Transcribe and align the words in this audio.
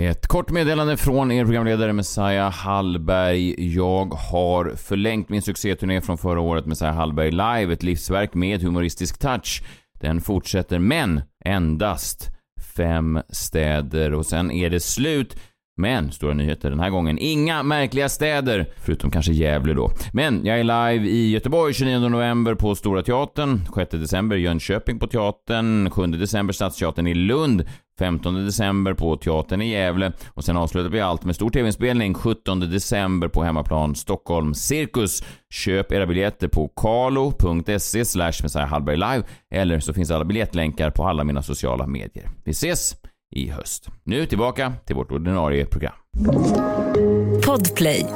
Ett 0.00 0.26
kort 0.26 0.50
meddelande 0.50 0.96
från 0.96 1.32
er 1.32 1.44
programledare 1.44 1.92
Messiah 1.92 2.52
Hallberg. 2.52 3.74
Jag 3.74 4.14
har 4.14 4.72
förlängt 4.76 5.28
min 5.28 5.42
succéturné 5.42 6.00
från 6.00 6.18
förra 6.18 6.40
året, 6.40 6.66
Messiah 6.66 6.94
Hallberg 6.94 7.30
Live, 7.30 7.72
ett 7.72 7.82
livsverk 7.82 8.34
med 8.34 8.62
humoristisk 8.62 9.18
touch. 9.18 9.62
Den 10.00 10.20
fortsätter, 10.20 10.78
men 10.78 11.20
endast 11.44 12.30
fem 12.76 13.20
städer 13.28 14.14
och 14.14 14.26
sen 14.26 14.50
är 14.50 14.70
det 14.70 14.80
slut. 14.80 15.36
Men, 15.76 16.12
stora 16.12 16.34
nyheter 16.34 16.70
den 16.70 16.80
här 16.80 16.90
gången, 16.90 17.18
inga 17.18 17.62
märkliga 17.62 18.08
städer, 18.08 18.66
förutom 18.76 19.10
kanske 19.10 19.32
Gävle 19.32 19.74
då. 19.74 19.90
Men 20.12 20.46
jag 20.46 20.60
är 20.60 20.64
live 20.64 21.08
i 21.08 21.30
Göteborg 21.30 21.74
29 21.74 21.98
november 21.98 22.54
på 22.54 22.74
Stora 22.74 23.02
Teatern, 23.02 23.60
6 23.74 23.90
december 23.90 24.36
Jönköping 24.36 24.98
på 24.98 25.06
Teatern, 25.06 25.90
7 25.90 26.06
december 26.06 26.52
Stadsteatern 26.52 27.06
i 27.06 27.14
Lund, 27.14 27.64
15 27.98 28.44
december 28.44 28.94
på 28.94 29.16
Teatern 29.16 29.62
i 29.62 29.70
Gävle 29.70 30.12
och 30.34 30.44
sen 30.44 30.56
avslutar 30.56 30.90
vi 30.90 31.00
allt 31.00 31.24
med 31.24 31.34
stor 31.34 31.50
tv-inspelning 31.50 32.14
17 32.14 32.60
december 32.60 33.28
på 33.28 33.42
hemmaplan 33.42 33.94
Stockholm 33.94 34.54
Cirkus. 34.54 35.22
Köp 35.50 35.92
era 35.92 36.06
biljetter 36.06 36.48
på 36.48 36.68
kalo.se 36.68 38.04
slash 38.04 38.66
Hallberg 38.66 38.96
live 38.96 39.22
eller 39.54 39.80
så 39.80 39.94
finns 39.94 40.10
alla 40.10 40.24
biljettlänkar 40.24 40.90
på 40.90 41.04
alla 41.04 41.24
mina 41.24 41.42
sociala 41.42 41.86
medier. 41.86 42.30
Vi 42.44 42.50
ses 42.50 42.96
i 43.30 43.50
höst. 43.50 43.88
Nu 44.04 44.26
tillbaka 44.26 44.72
till 44.86 44.96
vårt 44.96 45.12
ordinarie 45.12 45.66
program. 45.66 45.94
Podplay. 47.46 48.06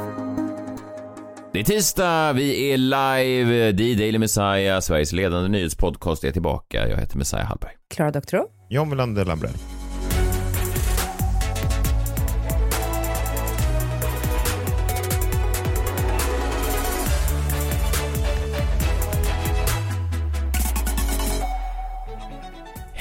Det 1.53 1.59
är 1.59 1.63
tisdag, 1.63 2.33
vi 2.33 2.71
är 2.71 2.77
live. 2.77 3.77
The 3.77 3.93
Daily 3.93 4.19
Messiah, 4.19 4.79
Sveriges 4.79 5.13
ledande 5.13 5.49
nyhetspodcast, 5.49 6.23
är 6.23 6.31
tillbaka. 6.31 6.89
Jag 6.89 6.97
heter 6.97 7.17
Messiah 7.17 7.45
Hallberg. 7.45 7.71
Klara 7.95 8.11
Doktorow. 8.11 8.45
John 8.69 8.89
Wilander 8.89 9.25
Lambrell. 9.25 9.53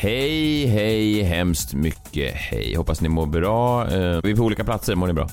Hej, 0.02 0.66
hej, 0.66 1.22
hemskt 1.22 1.74
mycket 1.74 2.34
hej. 2.34 2.74
Hoppas 2.76 3.00
ni 3.00 3.08
mår 3.08 3.26
bra. 3.26 3.82
Eh, 3.82 4.20
Vi 4.22 4.30
är 4.30 4.36
på 4.36 4.42
olika 4.42 4.64
platser, 4.64 4.94
mår 4.94 5.06
ni 5.06 5.12
bra? 5.12 5.28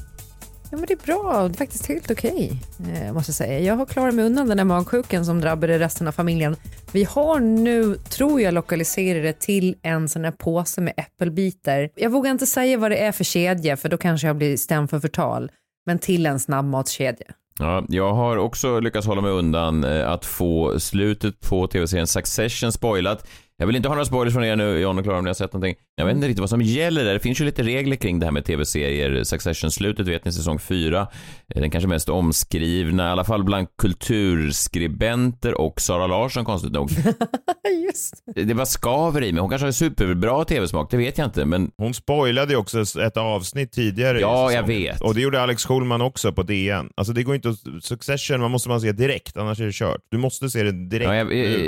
Ja, 0.71 0.77
men 0.77 0.85
det 0.87 0.93
är 0.93 1.05
bra. 1.05 1.47
Det 1.47 1.53
är 1.53 1.57
faktiskt 1.57 1.85
helt 1.87 2.11
okej, 2.11 2.61
eh, 2.79 3.13
måste 3.13 3.29
jag 3.29 3.35
säga. 3.35 3.59
Jag 3.59 3.75
har 3.75 3.85
klarat 3.85 4.15
mig 4.15 4.25
undan 4.25 4.47
den 4.47 4.57
där 4.57 4.63
magsjukan 4.63 5.25
som 5.25 5.41
drabbade 5.41 5.79
resten 5.79 6.07
av 6.07 6.11
familjen. 6.11 6.55
Vi 6.91 7.03
har 7.03 7.39
nu, 7.39 7.95
tror 7.95 8.41
jag, 8.41 8.53
lokaliserat 8.53 9.23
det 9.23 9.39
till 9.39 9.75
en 9.81 10.09
sån 10.09 10.23
här 10.23 10.31
påse 10.31 10.81
med 10.81 10.93
äppelbitar. 10.97 11.89
Jag 11.95 12.09
vågar 12.09 12.31
inte 12.31 12.45
säga 12.45 12.77
vad 12.77 12.91
det 12.91 12.97
är 12.97 13.11
för 13.11 13.23
kedja, 13.23 13.77
för 13.77 13.89
då 13.89 13.97
kanske 13.97 14.27
jag 14.27 14.35
blir 14.37 14.57
stämd 14.57 14.89
för 14.89 14.99
förtal. 14.99 15.51
Men 15.85 15.99
till 15.99 16.25
en 16.25 16.39
snabbmatskedja. 16.39 17.25
Ja, 17.59 17.85
jag 17.89 18.13
har 18.13 18.37
också 18.37 18.79
lyckats 18.79 19.07
hålla 19.07 19.21
mig 19.21 19.31
undan 19.31 19.83
eh, 19.83 20.09
att 20.11 20.25
få 20.25 20.79
slutet 20.79 21.39
på 21.39 21.67
tv-serien 21.67 22.07
Succession 22.07 22.71
spoilat. 22.71 23.27
Jag 23.61 23.67
vill 23.67 23.75
inte 23.75 23.89
ha 23.89 23.95
några 23.95 24.05
spoilers 24.05 24.33
från 24.33 24.43
er 24.43 24.55
nu, 24.55 24.79
John 24.79 24.97
och 24.97 25.03
Klara, 25.03 25.17
om 25.17 25.23
ni 25.23 25.29
har 25.29 25.33
sett 25.33 25.53
någonting. 25.53 25.75
Jag 25.99 26.05
vet 26.05 26.15
inte 26.15 26.27
riktigt 26.27 26.39
vad 26.39 26.49
som 26.49 26.61
gäller 26.61 27.03
där. 27.03 27.13
Det 27.13 27.19
finns 27.19 27.41
ju 27.41 27.45
lite 27.45 27.63
regler 27.63 27.95
kring 27.95 28.19
det 28.19 28.25
här 28.25 28.31
med 28.31 28.45
tv-serier. 28.45 29.23
Succession-slutet 29.23 30.07
vet 30.07 30.25
ni, 30.25 30.31
säsong 30.31 30.59
4. 30.59 31.07
Den 31.55 31.71
kanske 31.71 31.87
mest 31.87 32.09
omskrivna, 32.09 33.07
i 33.07 33.11
alla 33.11 33.23
fall 33.23 33.43
bland 33.43 33.67
kulturskribenter 33.77 35.61
och 35.61 35.81
Sara 35.81 36.07
Larsson, 36.07 36.45
konstigt 36.45 36.71
nog. 36.71 36.89
Just 37.85 38.23
Det 38.35 38.53
var 38.53 38.65
skaver 38.65 39.23
i 39.23 39.31
mig. 39.31 39.41
Hon 39.41 39.49
kanske 39.49 39.67
har 39.67 39.71
superbra 39.71 40.45
tv-smak, 40.45 40.91
det 40.91 40.97
vet 40.97 41.17
jag 41.17 41.27
inte, 41.27 41.45
men 41.45 41.71
Hon 41.77 41.93
spoilade 41.93 42.53
ju 42.53 42.57
också 42.57 42.99
ett 43.01 43.17
avsnitt 43.17 43.71
tidigare 43.71 44.19
Ja, 44.19 44.51
jag 44.51 44.67
vet. 44.67 45.01
Och 45.01 45.15
det 45.15 45.21
gjorde 45.21 45.41
Alex 45.41 45.65
Schulman 45.65 46.01
också 46.01 46.33
på 46.33 46.43
DN. 46.43 46.89
Alltså 46.97 47.13
det 47.13 47.23
går 47.23 47.35
inte 47.35 47.49
att... 47.49 47.83
Succession 47.83 48.41
man 48.41 48.51
måste 48.51 48.69
man 48.69 48.81
se 48.81 48.91
direkt, 48.91 49.37
annars 49.37 49.59
är 49.59 49.65
det 49.65 49.73
kört. 49.73 50.01
Du 50.11 50.17
måste 50.17 50.49
se 50.49 50.63
det 50.63 50.71
direkt. 50.71 51.09
Ja, 51.09 51.15
jag, 51.15 51.33
jag, 51.33 51.61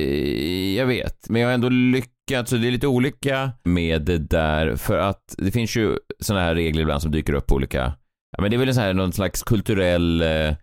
jag 0.74 0.86
vet, 0.86 1.30
men 1.30 1.42
jag 1.42 1.50
har 1.50 1.54
ändå 1.54 1.70
lyckats, 1.70 2.21
alltså 2.36 2.58
det 2.58 2.68
är 2.68 2.72
lite 2.72 2.88
olika 2.88 3.52
med 3.64 4.02
det 4.02 4.18
där, 4.18 4.76
för 4.76 4.98
att 4.98 5.36
det 5.38 5.52
finns 5.52 5.76
ju 5.76 5.98
sådana 6.20 6.46
här 6.46 6.56
regler 6.56 6.82
ibland 6.82 7.02
som 7.02 7.12
dyker 7.12 7.34
upp 7.34 7.48
på 7.48 7.56
olika, 7.56 7.94
ja 8.38 8.42
men 8.42 8.52
det 8.52 8.56
är 8.56 8.60
väl 8.60 8.68
en 8.68 8.76
sån 8.76 8.84
här, 8.84 8.94
någon 8.94 9.14
slags 9.14 9.44
kulturell, 9.44 10.22
eh, 10.22 10.56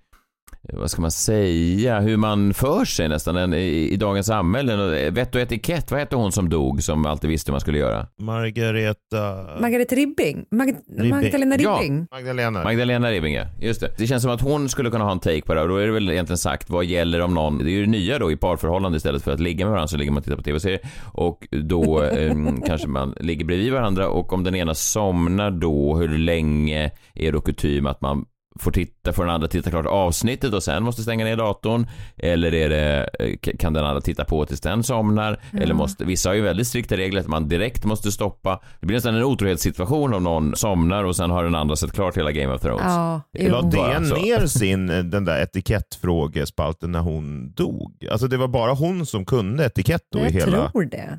vad 0.63 0.91
ska 0.91 1.03
man 1.03 1.11
säga, 1.11 2.01
hur 2.01 2.17
man 2.17 2.55
för 2.55 2.85
sig 2.85 3.09
nästan 3.09 3.55
i, 3.55 3.89
i 3.93 3.97
dagens 3.97 4.27
samhälle. 4.27 5.11
Vett 5.11 5.35
och 5.35 5.41
etikett, 5.41 5.91
vad 5.91 6.01
hette 6.01 6.17
hon 6.17 6.33
som 6.33 6.49
dog 6.49 6.83
som 6.83 7.07
alltid 7.07 7.31
visste 7.31 7.51
vad 7.51 7.55
man 7.55 7.61
skulle 7.61 7.79
göra? 7.79 8.07
Margareta... 8.19 9.47
Margareta 9.61 9.95
Ribbing. 9.95 10.45
Mag 10.51 10.77
Magdalena 11.11 11.57
Ja. 11.59 11.79
Ribbing. 11.81 12.07
Magdalena. 12.11 12.65
Magdalena 12.65 13.11
Ribbing, 13.11 13.35
ja. 13.35 13.45
Just 13.61 13.81
det. 13.81 13.95
Det 13.99 14.07
känns 14.07 14.23
som 14.23 14.33
att 14.33 14.41
hon 14.41 14.69
skulle 14.69 14.91
kunna 14.91 15.05
ha 15.05 15.13
en 15.13 15.21
take 15.21 15.43
på 15.43 15.55
det 15.55 15.63
och 15.63 15.69
då 15.69 15.77
är 15.77 15.87
det 15.87 15.93
väl 15.93 16.11
egentligen 16.11 16.39
sagt 16.39 16.71
vad 16.71 16.85
gäller 16.85 17.21
om 17.21 17.35
någon, 17.35 17.59
det 17.59 17.71
är 17.71 17.73
ju 17.73 17.85
det 17.85 17.91
nya 17.91 18.19
då 18.19 18.33
i 18.33 18.37
parförhållande 18.37 18.97
istället 18.97 19.23
för 19.23 19.33
att 19.33 19.41
ligga 19.41 19.65
med 19.65 19.71
varandra 19.71 19.89
så 19.89 19.97
ligger 19.97 20.11
man 20.11 20.19
och 20.19 20.25
tittar 20.25 20.37
på 20.37 20.43
tv-serier 20.43 20.81
och 21.13 21.47
då 21.51 22.03
eh, 22.05 22.35
kanske 22.67 22.89
man 22.89 23.15
ligger 23.21 23.45
bredvid 23.45 23.73
varandra 23.73 24.09
och 24.09 24.33
om 24.33 24.45
den 24.45 24.55
ena 24.55 24.75
somnar 24.75 25.51
då, 25.51 25.97
hur 25.97 26.19
länge 26.19 26.91
är 27.15 27.33
då 27.33 27.41
kutym 27.41 27.87
att 27.87 28.01
man 28.01 28.25
får 28.61 28.71
titta, 28.71 29.13
får 29.13 29.25
den 29.25 29.35
andra 29.35 29.49
titta 29.49 29.71
klart 29.71 29.87
avsnittet 29.87 30.55
och 30.55 30.63
sen 30.63 30.83
måste 30.83 31.03
stänga 31.03 31.25
ner 31.25 31.37
datorn? 31.37 31.87
Eller 32.17 32.55
är 32.55 32.69
det, 32.69 33.09
eh, 33.21 33.57
kan 33.59 33.73
den 33.73 33.85
andra 33.85 34.01
titta 34.01 34.25
på 34.25 34.47
tills 34.47 34.61
den 34.61 34.83
somnar? 34.83 35.41
Eller 35.53 35.75
måste, 35.75 36.05
vissa 36.05 36.29
har 36.29 36.35
ju 36.35 36.41
väldigt 36.41 36.67
strikta 36.67 36.97
regler 36.97 37.21
att 37.21 37.27
man 37.27 37.49
direkt 37.49 37.85
måste 37.85 38.13
stoppa. 38.13 38.61
Det 38.81 38.87
blir 38.87 38.97
nästan 38.97 39.15
en 39.15 39.25
otrohetssituation 39.25 40.15
om 40.15 40.25
någon 40.25 40.57
somnar 40.57 41.05
och 41.05 41.17
sen 41.17 41.31
har 41.31 41.45
den 41.45 41.55
andra 41.55 41.77
sett 41.77 41.93
klart 41.93 42.17
hela 42.17 42.33
Game 42.33 42.55
of 42.55 42.61
Thrones. 42.61 42.83
Ja, 42.85 43.21
La 43.33 43.63
DN 43.63 44.03
ner 44.03 44.47
sin, 44.47 44.91
eh, 44.91 44.99
den 44.99 45.25
där 45.25 45.43
etikettfrågespalten 45.43 46.93
när 46.93 47.01
hon 47.01 47.53
dog? 47.53 48.07
Alltså 48.11 48.27
det 48.29 48.37
var 48.37 48.49
bara 48.49 48.73
hon 48.73 49.07
som 49.07 49.25
kunde 49.25 49.65
etikett 49.65 50.03
då 50.13 50.19
i 50.19 50.31
hela, 50.33 50.73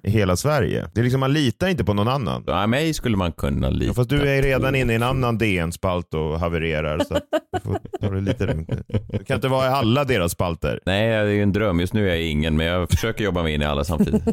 i 0.04 0.10
hela 0.10 0.36
Sverige. 0.36 0.90
Det 0.94 1.00
är 1.00 1.04
liksom, 1.04 1.20
man 1.20 1.34
litar 1.34 1.68
inte 1.68 1.84
på 1.84 1.94
någon 1.94 2.08
annan. 2.08 2.44
Ja, 2.48 2.68
mig 2.68 2.94
skulle 2.94 3.18
man 3.18 3.32
kunna 3.32 3.70
lita 3.70 3.86
Ja, 3.86 3.94
fast 3.94 4.10
du 4.10 4.30
är 4.30 4.42
redan 4.42 4.72
på. 4.72 4.78
inne 4.78 4.94
i 4.94 4.96
en 4.96 5.04
annan 5.04 5.38
DN-spalt 5.38 6.14
och 6.14 6.40
havererar. 6.40 7.00
Så 7.00 7.19
du 7.52 7.60
får 7.60 7.80
ta 8.02 8.10
det 8.10 8.22
lite 8.22 8.46
lugnt. 8.46 8.70
Du 9.10 9.24
kan 9.24 9.36
inte 9.36 9.48
vara 9.48 9.66
i 9.66 9.70
alla 9.70 10.04
deras 10.04 10.32
spalter. 10.32 10.80
Nej, 10.86 11.10
det 11.10 11.16
är 11.16 11.26
ju 11.26 11.44
en 11.44 11.54
dröm. 11.54 11.80
Just 11.80 11.94
nu 11.94 12.10
är 12.10 12.16
jag 12.16 12.24
ingen, 12.24 12.58
men 12.58 12.66
jag 12.66 12.90
försöker 12.90 13.24
jobba 13.24 13.44
mig 13.44 13.54
in 13.54 13.62
i 13.62 13.66
alla 13.66 13.84
samtidigt. 13.84 14.24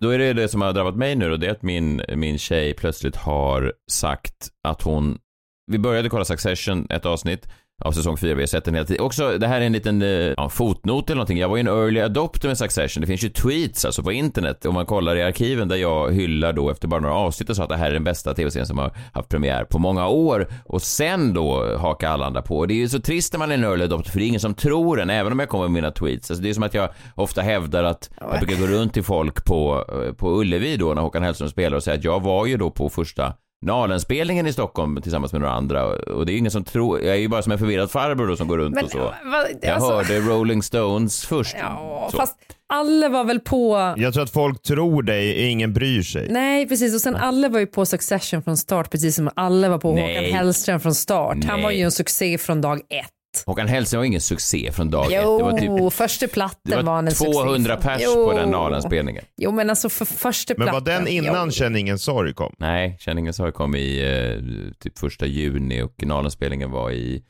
Då 0.00 0.10
är 0.10 0.18
det 0.18 0.32
det 0.32 0.48
som 0.48 0.62
har 0.62 0.72
drabbat 0.72 0.96
mig 0.96 1.16
nu 1.16 1.32
och 1.32 1.40
det 1.40 1.46
är 1.46 1.50
att 1.50 1.62
min, 1.62 2.02
min 2.16 2.38
tjej 2.38 2.74
plötsligt 2.74 3.16
har 3.16 3.72
sagt 3.90 4.48
att 4.68 4.82
hon... 4.82 5.18
Vi 5.66 5.78
började 5.78 6.08
kolla 6.08 6.24
Succession, 6.24 6.86
ett 6.90 7.06
avsnitt 7.06 7.48
av 7.80 7.92
säsong 7.92 8.16
4, 8.16 8.34
vi 8.34 8.42
har 8.42 8.46
sett 8.46 8.64
den 8.64 8.74
hela 8.74 8.86
tiden. 8.86 9.04
Också, 9.04 9.38
det 9.38 9.46
här 9.46 9.60
är 9.60 9.66
en 9.66 9.72
liten 9.72 10.02
eh, 10.02 10.08
ja, 10.08 10.48
fotnot 10.48 11.10
eller 11.10 11.16
någonting. 11.16 11.38
Jag 11.38 11.48
var 11.48 11.56
ju 11.56 11.60
en 11.60 11.68
early 11.68 12.00
adopter 12.00 12.48
med 12.48 12.58
Succession. 12.58 13.00
Det 13.00 13.06
finns 13.06 13.24
ju 13.24 13.28
tweets 13.28 13.84
alltså 13.84 14.02
på 14.02 14.12
internet 14.12 14.66
om 14.66 14.74
man 14.74 14.86
kollar 14.86 15.16
i 15.16 15.22
arkiven 15.22 15.68
där 15.68 15.76
jag 15.76 16.12
hyllar 16.12 16.52
då 16.52 16.70
efter 16.70 16.88
bara 16.88 17.00
några 17.00 17.14
avsnitt 17.14 17.50
och 17.50 17.56
sa 17.56 17.62
att 17.62 17.68
det 17.68 17.76
här 17.76 17.88
är 17.88 17.94
den 17.94 18.04
bästa 18.04 18.34
tv-serien 18.34 18.66
som 18.66 18.78
har 18.78 18.92
haft 19.12 19.28
premiär 19.28 19.64
på 19.64 19.78
många 19.78 20.08
år. 20.08 20.48
Och 20.64 20.82
sen 20.82 21.34
då 21.34 21.76
hakar 21.76 22.10
alla 22.10 22.26
andra 22.26 22.42
på. 22.42 22.58
Och 22.58 22.68
Det 22.68 22.74
är 22.74 22.76
ju 22.76 22.88
så 22.88 23.00
trist 23.00 23.32
när 23.32 23.38
man 23.38 23.50
är 23.50 23.54
en 23.54 23.64
early 23.64 23.84
adopter 23.84 24.10
för 24.10 24.18
det 24.18 24.24
är 24.24 24.28
ingen 24.28 24.40
som 24.40 24.54
tror 24.54 25.00
en, 25.00 25.10
även 25.10 25.32
om 25.32 25.38
jag 25.38 25.48
kommer 25.48 25.64
med 25.64 25.72
mina 25.72 25.90
tweets. 25.90 26.30
Alltså 26.30 26.42
det 26.42 26.50
är 26.50 26.54
som 26.54 26.62
att 26.62 26.74
jag 26.74 26.88
ofta 27.14 27.42
hävdar 27.42 27.84
att 27.84 28.10
jag 28.20 28.40
brukar 28.40 28.60
gå 28.60 28.66
runt 28.66 28.94
till 28.94 29.04
folk 29.04 29.44
på, 29.44 29.84
eh, 30.06 30.12
på 30.12 30.40
Ullevi 30.40 30.76
då 30.76 30.94
när 30.94 31.02
Håkan 31.02 31.22
Hellström 31.22 31.48
spelar 31.48 31.76
och 31.76 31.82
säga 31.82 31.96
att 31.96 32.04
jag 32.04 32.22
var 32.22 32.46
ju 32.46 32.56
då 32.56 32.70
på 32.70 32.88
första 32.88 33.34
Nalenspelningen 33.66 34.46
i 34.46 34.52
Stockholm 34.52 35.02
tillsammans 35.02 35.32
med 35.32 35.40
några 35.40 35.54
andra 35.54 35.86
och 35.86 36.26
det 36.26 36.32
är 36.32 36.36
ingen 36.36 36.50
som 36.50 36.64
tror, 36.64 37.00
jag 37.00 37.14
är 37.14 37.18
ju 37.20 37.28
bara 37.28 37.42
som 37.42 37.52
en 37.52 37.58
förvirrad 37.58 37.90
farbror 37.90 38.26
då 38.28 38.36
som 38.36 38.48
går 38.48 38.58
runt 38.58 38.74
Men, 38.74 38.84
och 38.84 38.90
så. 38.90 38.98
vad- 38.98 39.46
Jag 39.62 39.70
alltså- 39.70 39.90
hörde 39.92 40.20
Rolling 40.20 40.62
Stones 40.62 41.26
först. 41.26 41.56
Ja, 41.60 42.08
Så. 42.10 42.16
fast 42.16 42.36
alla 42.72 43.08
var 43.08 43.24
väl 43.24 43.40
på... 43.40 43.94
Jag 43.96 44.12
tror 44.14 44.22
att 44.22 44.30
folk 44.30 44.62
tror 44.62 45.02
dig, 45.02 45.50
ingen 45.50 45.72
bryr 45.72 46.02
sig. 46.02 46.26
Nej, 46.30 46.68
precis. 46.68 46.94
Och 46.94 47.00
sen 47.00 47.16
alla 47.16 47.48
var 47.48 47.60
ju 47.60 47.66
på 47.66 47.86
Succession 47.86 48.42
från 48.42 48.56
start, 48.56 48.90
precis 48.90 49.16
som 49.16 49.30
alla 49.36 49.68
var 49.68 49.78
på 49.78 49.92
Nej. 49.94 50.16
Håkan 50.16 50.32
Hellström 50.38 50.80
från 50.80 50.94
start. 50.94 51.36
Han 51.44 51.56
Nej. 51.56 51.62
var 51.62 51.70
ju 51.70 51.80
en 51.82 51.90
succé 51.90 52.38
från 52.38 52.60
dag 52.60 52.78
ett. 52.78 53.10
Håkan 53.46 53.68
Hellström 53.68 53.98
var 53.98 54.04
ingen 54.04 54.20
succé 54.20 54.72
från 54.72 54.90
dag 54.90 55.12
ett. 55.12 55.20
Jo, 55.24 55.38
Det 55.38 55.44
var 55.44 55.58
typ 55.88 55.92
första 55.92 56.28
platten 56.28 56.60
det 56.70 56.76
var, 56.76 56.82
var 56.82 56.98
en 56.98 57.10
succé. 57.10 57.32
200 57.32 57.76
pers 57.76 58.02
Jo. 58.04 58.14
på 58.26 58.32
den 58.38 58.50
Nalenspelningen. 58.50 59.24
Jo, 59.36 59.52
men 59.52 59.70
alltså 59.70 59.88
för 59.88 60.04
första 60.04 60.54
Men 60.56 60.66
platten. 60.68 60.84
var 60.84 60.92
den 61.00 61.08
innan 61.08 61.46
Jo. 61.46 61.52
Känn 61.52 61.76
ingen 61.76 61.98
sorg 61.98 62.34
kom? 62.34 62.54
Nej, 62.58 62.96
Känn 63.00 63.18
ingen 63.18 63.32
sorg 63.34 63.52
kom 63.52 63.74
i 63.74 64.00
eh, 64.00 64.72
typ 64.78 64.98
första 64.98 65.26
juni 65.26 65.82
och 65.82 65.94
Nalenspelningen 66.06 66.70
var 66.70 66.90
i 66.90 67.22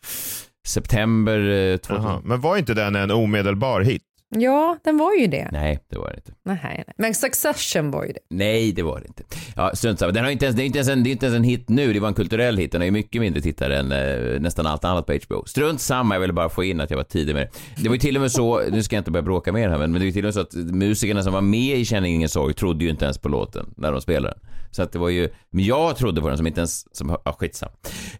september 0.66 1.38
eh, 1.50 1.76
2000. 1.76 2.04
Jaha. 2.04 2.20
Men 2.24 2.40
var 2.40 2.56
inte 2.56 2.74
den 2.74 2.96
en 2.96 3.10
omedelbar 3.10 3.80
hit? 3.80 4.02
Ja, 4.36 4.78
den 4.84 4.96
var 4.96 5.14
ju 5.14 5.26
det. 5.26 5.48
Nej, 5.52 5.78
det 5.90 5.98
var 5.98 6.10
det 6.10 6.16
inte. 6.16 6.32
Nej, 6.44 6.58
nej. 6.62 6.94
Men 6.98 7.14
Succession 7.14 7.90
var 7.90 8.04
ju 8.04 8.12
det. 8.12 8.20
Nej, 8.30 8.72
det 8.72 8.82
var 8.82 9.00
det 9.00 9.06
inte. 9.06 9.22
Ja, 9.56 9.70
strunt 9.74 9.98
samma. 9.98 10.12
Den 10.12 10.24
har 10.24 10.30
inte 10.30 10.44
ens, 10.44 10.56
det 10.56 10.62
är 10.62 10.66
inte 10.66 10.78
ens 10.78 10.88
en, 10.88 11.04
det 11.04 11.10
är 11.10 11.12
inte 11.12 11.26
ens 11.26 11.36
en 11.36 11.44
hit 11.44 11.68
nu, 11.68 11.92
det 11.92 12.00
var 12.00 12.08
en 12.08 12.14
kulturell 12.14 12.56
hit. 12.56 12.72
Den 12.72 12.80
har 12.80 12.86
ju 12.86 12.90
mycket 12.90 13.20
mindre 13.20 13.40
tittare 13.42 13.78
än 13.78 13.92
eh, 13.92 14.40
nästan 14.40 14.66
allt 14.66 14.84
annat 14.84 15.06
på 15.06 15.12
HBO. 15.26 15.44
Strunt 15.46 15.80
samma, 15.80 16.14
jag 16.14 16.20
ville 16.20 16.32
bara 16.32 16.48
få 16.48 16.64
in 16.64 16.80
att 16.80 16.90
jag 16.90 16.96
var 16.96 17.04
tidig 17.04 17.34
med 17.34 17.42
det. 17.42 17.82
Det 17.82 17.88
var 17.88 17.94
ju 17.94 18.00
till 18.00 18.16
och 18.16 18.22
med 18.22 18.32
så, 18.32 18.62
nu 18.70 18.82
ska 18.82 18.96
jag 18.96 19.00
inte 19.00 19.10
börja 19.10 19.22
bråka 19.22 19.52
mer 19.52 19.68
här, 19.68 19.78
men, 19.78 19.92
men 19.92 20.00
det 20.00 20.06
var 20.06 20.12
till 20.12 20.24
och 20.24 20.26
med 20.26 20.34
så 20.34 20.40
att 20.40 20.54
musikerna 20.54 21.22
som 21.22 21.32
var 21.32 21.40
med 21.40 21.78
i 21.78 21.84
Känning 21.84 22.14
ingen 22.14 22.28
sorg 22.28 22.54
trodde 22.54 22.84
ju 22.84 22.90
inte 22.90 23.04
ens 23.04 23.18
på 23.18 23.28
låten 23.28 23.74
när 23.76 23.92
de 23.92 24.00
spelade 24.00 24.34
den. 24.34 24.50
Så 24.70 24.82
att 24.82 24.92
det 24.92 24.98
var 24.98 25.08
ju, 25.08 25.28
men 25.50 25.64
jag 25.64 25.96
trodde 25.96 26.20
på 26.20 26.28
den 26.28 26.36
som 26.36 26.46
inte 26.46 26.60
ens, 26.60 26.96
som, 26.96 27.16
ja 27.24 27.32
skitsam. 27.32 27.68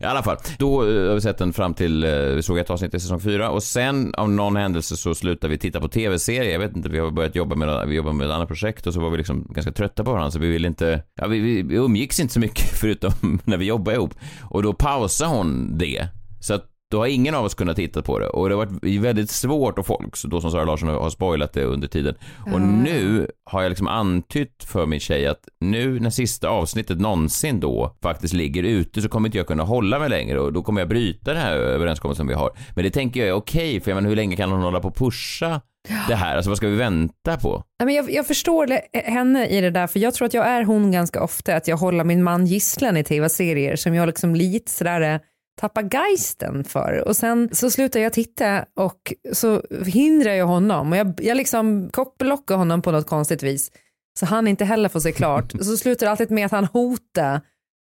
I 0.01 0.05
alla 0.05 0.23
fall, 0.23 0.37
då 0.59 0.89
eh, 0.89 1.09
har 1.09 1.15
vi 1.15 1.21
sett 1.21 1.39
den 1.39 1.53
fram 1.53 1.75
till, 1.75 2.05
eh, 2.05 2.11
vi 2.11 2.43
såg 2.43 2.59
ett 2.59 2.71
avsnitt 2.71 2.95
i 2.95 3.01
säsong 3.01 3.21
fyra 3.21 3.51
och 3.51 3.63
sen 3.63 4.15
av 4.15 4.31
någon 4.31 4.57
händelse 4.57 4.97
så 4.97 5.15
slutade 5.15 5.51
vi 5.51 5.59
titta 5.59 5.81
på 5.81 5.89
tv-serier. 6.01 6.53
Jag 6.53 6.59
vet 6.59 6.77
inte, 6.77 6.89
vi 6.89 6.99
har 6.99 7.11
börjat 7.11 7.35
jobba 7.35 7.57
med, 7.57 7.89
vi 7.89 7.95
jobbar 7.95 8.13
med 8.13 8.27
ett 8.27 8.33
annat 8.33 8.49
projekt 8.49 8.87
och 8.87 8.95
så 8.95 9.01
var 9.01 9.11
vi 9.11 9.17
liksom 9.17 9.47
ganska 9.51 9.73
trötta 9.73 10.05
på 10.05 10.13
varandra 10.13 10.31
så 10.31 10.39
vi 10.39 10.49
ville 10.49 10.69
inte, 10.69 11.03
ja 11.15 11.27
vi, 11.27 11.39
vi, 11.39 11.63
vi 11.63 11.75
umgicks 11.75 12.21
inte 12.21 12.35
så 12.35 12.41
mycket 12.41 12.71
förutom 12.81 13.41
när 13.45 13.57
vi 13.57 13.65
jobbade 13.65 13.97
ihop. 13.97 14.15
Och 14.43 14.63
då 14.63 14.73
pausade 14.73 15.31
hon 15.31 15.79
det. 15.79 16.09
Så 16.41 16.55
att 16.55 16.67
då 16.91 16.99
har 16.99 17.07
ingen 17.07 17.35
av 17.35 17.45
oss 17.45 17.55
kunnat 17.55 17.77
titta 17.77 18.03
på 18.03 18.19
det 18.19 18.29
och 18.29 18.49
det 18.49 18.55
har 18.55 18.67
varit 18.67 19.01
väldigt 19.01 19.31
svårt 19.31 19.79
och 19.79 19.87
folk, 19.87 20.17
så 20.17 20.29
då 20.29 20.41
som 20.41 20.51
Sara 20.51 20.65
Larsson 20.65 20.89
har 20.89 21.11
spoilat 21.11 21.53
det 21.53 21.65
under 21.65 21.89
tiden. 21.89 22.15
Och 22.53 22.61
nu 22.61 23.31
har 23.45 23.63
jag 23.63 23.71
liksom 23.71 23.87
antytt 23.87 24.65
för 24.65 24.87
min 24.87 25.01
tjej 25.01 25.27
att 25.27 25.49
nu 25.61 26.01
när 26.01 26.11
sista 26.11 26.49
avsnittet 26.49 27.01
någonsin 27.01 27.61
då 27.61 27.97
faktiskt 28.03 28.35
ligger 28.35 28.63
ute 28.63 29.03
så 29.03 29.09
kommer 29.09 29.29
inte 29.29 29.39
jag 29.39 29.47
kunna 29.47 29.63
hålla 29.63 29.99
mig 29.99 30.09
längre 30.09 30.41
och 30.41 30.53
då 30.53 30.63
kommer 30.63 30.81
jag 30.81 30.89
bryta 30.89 31.33
den 31.33 31.43
här 31.43 31.57
överenskommelsen 31.57 32.27
vi 32.27 32.35
har. 32.35 32.51
Men 32.75 32.85
det 32.85 32.91
tänker 32.91 33.21
jag 33.21 33.29
är 33.29 33.33
okej, 33.33 33.81
för 33.81 33.91
jag 33.91 33.97
menar 33.97 34.09
hur 34.09 34.17
länge 34.17 34.37
kan 34.37 34.51
hon 34.51 34.63
hålla 34.63 34.81
på 34.81 34.89
och 34.89 34.97
pusha 34.97 35.61
det 36.09 36.15
här? 36.15 36.37
Alltså 36.37 36.51
vad 36.51 36.57
ska 36.57 36.69
vi 36.69 36.77
vänta 36.77 37.37
på? 37.37 37.65
Nej, 37.79 37.87
men 37.87 37.95
jag, 37.95 38.11
jag 38.11 38.27
förstår 38.27 38.67
det, 38.67 38.83
henne 38.93 39.47
i 39.47 39.61
det 39.61 39.71
där, 39.71 39.87
för 39.87 39.99
jag 39.99 40.15
tror 40.15 40.27
att 40.27 40.35
jag 40.35 40.47
är 40.47 40.65
hon 40.65 40.93
ganska 40.93 41.23
ofta, 41.23 41.57
att 41.57 41.69
jag 41.69 41.77
håller 41.77 42.05
min 42.05 42.23
man 42.23 42.47
gisslan 42.47 42.97
i 42.97 43.05
tv-serier 43.05 43.77
som 43.77 43.95
jag 43.95 44.07
liksom 44.07 44.35
lite 44.35 44.71
sådär 44.71 45.01
eh, 45.01 45.21
tappar 45.61 45.83
geisten 45.83 46.65
för. 46.65 47.09
Och 47.09 47.17
sen 47.17 47.49
så 47.53 47.71
slutar 47.71 48.01
jag 48.01 48.13
titta 48.13 48.65
och 48.77 49.15
så 49.33 49.63
hindrar 49.87 50.33
jag 50.33 50.47
honom 50.47 50.93
och 50.93 50.99
jag, 50.99 51.21
jag 51.23 51.37
liksom 51.37 51.91
kopplockar 51.93 52.57
honom 52.57 52.83
på 52.83 52.93
något 52.93 53.07
konstigt 53.07 53.43
vis. 53.43 53.71
Så 54.19 54.27
han 54.27 54.49
inte 54.49 54.65
heller 54.65 54.89
får 54.89 55.01
se 55.01 55.13
klart. 55.13 55.53
Så 55.61 55.77
slutar 55.77 56.07
det 56.07 56.11
alltid 56.11 56.31
med 56.31 56.47
att 56.47 56.53
han 56.53 56.65
hotar 56.65 57.41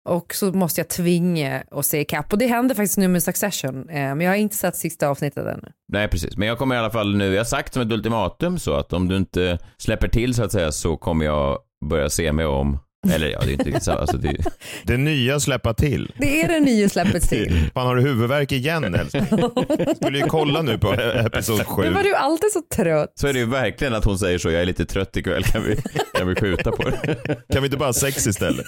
och 0.09 0.35
så 0.35 0.53
måste 0.53 0.81
jag 0.81 0.89
tvinga 0.89 1.63
och 1.71 1.85
se 1.85 2.01
ikapp. 2.01 2.33
Och 2.33 2.39
det 2.39 2.47
händer 2.47 2.75
faktiskt 2.75 2.99
nu 2.99 3.09
med 3.09 3.23
Succession. 3.23 3.89
Eh, 3.89 3.95
Men 3.95 4.21
jag 4.21 4.31
har 4.31 4.37
inte 4.37 4.57
sett 4.57 4.77
sista 4.77 5.09
avsnittet 5.09 5.47
ännu. 5.47 5.69
Nej, 5.93 6.09
precis. 6.09 6.37
Men 6.37 6.49
jag 6.49 6.59
kommer 6.59 6.75
i 6.75 6.79
alla 6.79 6.91
fall 6.91 7.17
nu, 7.17 7.33
jag 7.33 7.41
har 7.41 7.45
sagt 7.45 7.73
som 7.73 7.83
ett 7.83 7.93
ultimatum 7.93 8.59
så 8.59 8.75
att 8.75 8.93
om 8.93 9.09
du 9.09 9.17
inte 9.17 9.59
släpper 9.79 10.09
till 10.09 10.35
så 10.35 10.45
att 10.45 10.53
säga 10.53 10.73
så 10.73 10.97
kommer 10.97 11.25
jag 11.25 11.59
börja 11.91 12.11
se 12.11 12.33
mig 12.33 12.47
om. 12.47 12.79
Eller 13.15 13.29
ja, 13.29 13.41
det 13.41 13.51
är 13.51 13.53
inte 13.53 13.65
riktigt 13.65 13.83
så. 13.85 13.93
Alltså, 13.93 14.17
det, 14.17 14.37
Det 14.85 14.97
nya 14.97 15.41
släppa 15.41 15.75
till. 15.75 16.13
Det 16.19 16.43
är 16.43 16.49
det 16.49 16.61
nya 16.61 16.89
släppet 16.89 17.29
till. 17.29 17.71
Fan 17.75 17.87
har 17.87 17.97
du 17.97 18.03
huvudvärk 18.03 18.53
igen 18.53 18.95
älskling? 18.95 19.27
Skulle 19.97 20.19
ju 20.19 20.25
kolla 20.25 20.63
nu 20.63 20.79
på 20.79 20.93
episod 20.93 21.67
7. 21.67 21.83
Men 21.83 21.95
var 21.95 22.03
du 22.03 22.15
alltid 22.15 22.53
så 22.53 22.63
trött? 22.75 23.13
så 23.15 23.27
är 23.27 23.33
det 23.33 23.39
ju 23.39 23.47
verkligen 23.47 23.95
att 23.95 24.05
hon 24.05 24.19
säger 24.19 24.39
så, 24.39 24.51
jag 24.51 24.63
är 24.63 24.67
lite 24.67 24.85
trött 24.85 25.17
ikväll, 25.17 25.45
kan 25.45 25.63
vi, 25.65 25.77
kan 26.15 26.29
vi 26.29 26.35
skjuta 26.35 26.71
på 26.73 26.83
det? 26.83 27.17
Kan 27.53 27.63
vi 27.63 27.65
inte 27.67 27.77
bara 27.77 27.89
ha 27.89 27.93
sex 27.93 28.27
istället? 28.27 28.67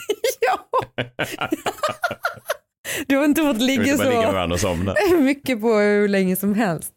Du 3.07 3.17
har 3.17 3.25
inte 3.25 3.43
fått 3.43 3.61
ligga 3.61 3.83
ligga 3.83 4.49
så 4.49 4.59
somna? 4.59 4.95
mycket 5.21 5.61
på 5.61 5.75
hur 5.75 6.09
länge 6.09 6.37
som 6.37 6.55
helst. 6.55 6.93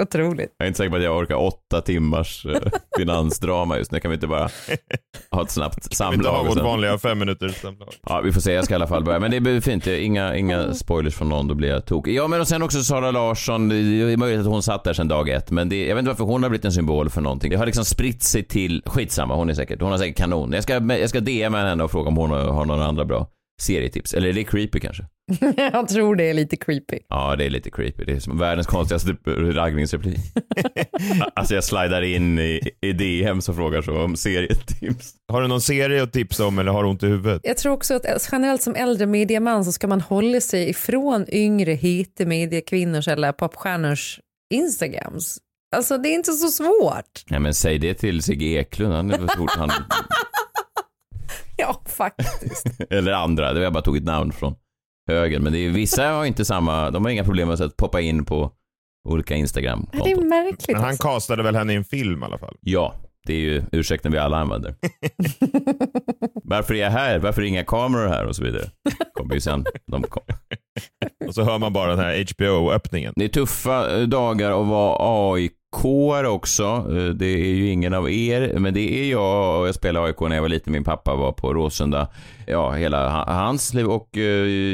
Otroligt. 0.00 0.54
Jag 0.58 0.64
är 0.64 0.68
inte 0.68 0.76
säker 0.76 0.90
på 0.90 0.96
att 0.96 1.02
jag 1.02 1.16
orkar 1.16 1.34
åtta 1.34 1.80
timmars 1.80 2.46
eh, 2.46 2.60
finansdrama 2.98 3.78
just 3.78 3.92
nu. 3.92 4.00
Kan 4.00 4.10
vi 4.10 4.14
inte 4.14 4.26
bara 4.26 4.48
ha 5.30 5.42
ett 5.42 5.50
snabbt 5.50 5.98
Kan 5.98 6.10
vi 6.10 6.14
inte 6.14 6.24
samlag? 6.24 6.30
ha 6.30 6.42
vårt 6.42 6.62
vanliga 6.62 6.98
fem 6.98 7.18
minuters 7.18 7.60
samlag? 7.60 7.88
Ja, 8.06 8.20
vi 8.20 8.32
får 8.32 8.40
se. 8.40 8.52
Jag 8.52 8.64
ska 8.64 8.74
i 8.74 8.76
alla 8.76 8.86
fall 8.86 9.04
börja. 9.04 9.18
Men 9.18 9.30
det 9.30 9.40
blir 9.40 9.60
fint. 9.60 9.86
Inga, 9.86 10.36
inga 10.36 10.74
spoilers 10.74 11.14
från 11.14 11.28
någon, 11.28 11.48
då 11.48 11.54
blir 11.54 11.68
jag 11.68 11.84
tokig. 11.84 12.14
Ja, 12.14 12.28
men 12.28 12.40
och 12.40 12.48
sen 12.48 12.62
också 12.62 12.82
Sara 12.82 13.10
Larsson. 13.10 13.68
Det 13.68 13.76
är 13.76 14.16
möjligt 14.16 14.40
att 14.40 14.46
hon 14.46 14.62
satt 14.62 14.84
där 14.84 14.92
sedan 14.92 15.08
dag 15.08 15.28
ett, 15.28 15.50
men 15.50 15.68
det, 15.68 15.86
jag 15.86 15.94
vet 15.94 15.98
inte 15.98 16.10
varför 16.10 16.24
hon 16.24 16.42
har 16.42 16.50
blivit 16.50 16.64
en 16.64 16.72
symbol 16.72 17.10
för 17.10 17.20
någonting. 17.20 17.50
Det 17.50 17.56
har 17.56 17.66
liksom 17.66 17.84
spritt 17.84 18.22
sig 18.22 18.44
till, 18.44 18.82
skitsamma, 18.86 19.34
hon 19.34 19.50
är 19.50 19.54
säkert, 19.54 19.80
hon 19.80 19.90
har 19.90 19.98
säkert 19.98 20.16
kanon. 20.16 20.52
Jag 20.52 20.62
ska, 20.62 20.94
jag 20.94 21.08
ska 21.08 21.20
DMa 21.20 21.58
henne 21.58 21.84
och 21.84 21.90
fråga 21.90 22.08
om 22.08 22.16
hon 22.16 22.30
har, 22.30 22.38
har 22.38 22.64
några 22.64 22.84
andra 22.84 23.04
bra 23.04 23.28
serietips. 23.60 24.14
Eller 24.14 24.28
är 24.28 24.32
det 24.32 24.44
creepy 24.44 24.80
kanske? 24.80 25.04
Jag 25.56 25.88
tror 25.88 26.16
det 26.16 26.24
är 26.24 26.34
lite 26.34 26.56
creepy. 26.56 26.98
Ja, 27.08 27.36
det 27.36 27.44
är 27.44 27.50
lite 27.50 27.70
creepy. 27.70 28.04
Det 28.04 28.12
är 28.12 28.20
som 28.20 28.38
världens 28.38 28.66
konstigaste 28.66 29.16
raggningsreplik. 29.26 30.18
alltså 31.34 31.54
jag 31.54 31.64
slidar 31.64 32.02
in 32.02 32.38
i, 32.38 32.70
i 32.80 32.92
DM 32.92 33.40
som 33.40 33.54
frågar 33.56 33.82
så 33.82 34.02
om 34.02 34.16
serietips. 34.16 35.14
Har 35.32 35.42
du 35.42 35.48
någon 35.48 35.60
serie 35.60 36.02
att 36.02 36.12
tipsa 36.12 36.46
om 36.46 36.58
eller 36.58 36.72
har 36.72 36.82
du 36.82 36.88
ont 36.88 37.02
i 37.02 37.06
huvudet? 37.06 37.40
Jag 37.44 37.56
tror 37.56 37.72
också 37.72 37.94
att 37.94 38.28
generellt 38.32 38.62
som 38.62 38.74
äldre 38.74 39.06
medieman 39.06 39.64
så 39.64 39.72
ska 39.72 39.86
man 39.86 40.00
hålla 40.00 40.40
sig 40.40 40.70
ifrån 40.70 41.26
yngre 41.32 41.72
hit 41.72 42.20
mediekvinnors 42.26 43.08
eller 43.08 43.32
popstjärnors 43.32 44.20
Instagrams. 44.54 45.38
Alltså 45.76 45.98
det 45.98 46.08
är 46.08 46.14
inte 46.14 46.32
så 46.32 46.48
svårt. 46.48 47.24
Nej 47.30 47.40
men 47.40 47.54
säg 47.54 47.78
det 47.78 47.94
till 47.94 48.22
Sigge 48.22 48.46
Eklund, 48.46 48.94
han 48.94 49.10
är 49.10 49.36
fort, 49.36 49.50
han, 49.56 49.70
Ja, 51.58 51.82
faktiskt. 51.86 52.66
eller 52.90 53.12
andra, 53.12 53.52
det 53.52 53.58
var 53.58 53.64
jag 53.64 53.72
bara 53.72 53.82
tog 53.82 53.96
ett 53.96 54.04
namn 54.04 54.32
från 54.32 54.54
högen. 55.08 55.42
Men 55.42 55.52
det 55.52 55.58
är, 55.58 55.70
vissa 55.70 56.08
har 56.08 56.24
inte 56.24 56.44
samma, 56.44 56.90
de 56.90 57.04
har 57.04 57.12
inga 57.12 57.24
problem 57.24 57.48
med 57.48 57.60
att 57.60 57.76
poppa 57.76 58.00
in 58.00 58.24
på 58.24 58.52
olika 59.08 59.34
det 60.04 60.10
är 60.10 60.24
märkligt. 60.24 60.68
Men 60.68 60.76
han 60.76 60.88
alltså. 60.88 61.02
castade 61.02 61.42
väl 61.42 61.56
henne 61.56 61.72
i 61.72 61.76
en 61.76 61.84
film 61.84 62.22
i 62.22 62.24
alla 62.24 62.38
fall? 62.38 62.56
Ja, 62.60 62.94
det 63.26 63.32
är 63.34 63.38
ju 63.38 63.62
ursäkten 63.72 64.12
vi 64.12 64.18
alla 64.18 64.36
använder. 64.36 64.74
Varför 66.44 66.74
är 66.74 66.78
jag 66.78 66.90
här? 66.90 67.18
Varför 67.18 67.42
är 67.42 67.46
inga 67.46 67.64
kameror 67.64 68.08
här? 68.08 68.24
Och 68.24 68.36
så 68.36 68.44
vidare. 68.44 68.70
Kommer 69.14 69.34
ju 69.34 69.40
sen. 69.40 69.64
De 69.86 70.02
kom. 70.02 70.22
Och 71.26 71.34
så 71.34 71.42
hör 71.42 71.58
man 71.58 71.72
bara 71.72 71.90
den 71.90 71.98
här 71.98 72.24
HBO-öppningen. 72.34 73.12
Det 73.16 73.24
är 73.24 73.28
tuffa 73.28 74.06
dagar 74.06 74.60
att 74.60 74.66
vara 74.66 75.32
aik 75.34 75.52
också. 75.84 76.64
Eh, 76.64 77.14
det 77.14 77.26
är 77.26 77.54
ju 77.54 77.68
ingen 77.68 77.94
av 77.94 78.10
er, 78.10 78.58
men 78.58 78.74
det 78.74 79.00
är 79.00 79.10
jag 79.10 79.60
och 79.60 79.68
jag 79.68 79.74
spelade 79.74 80.06
AIK 80.06 80.20
när 80.20 80.34
jag 80.34 80.42
var 80.42 80.48
liten. 80.48 80.72
Min 80.72 80.84
pappa 80.84 81.14
var 81.14 81.32
på 81.32 81.54
Råsunda, 81.54 82.08
ja, 82.46 82.72
hela 82.72 83.24
hans 83.24 83.74
liv 83.74 83.86
och 83.86 84.16
eh, 84.16 84.22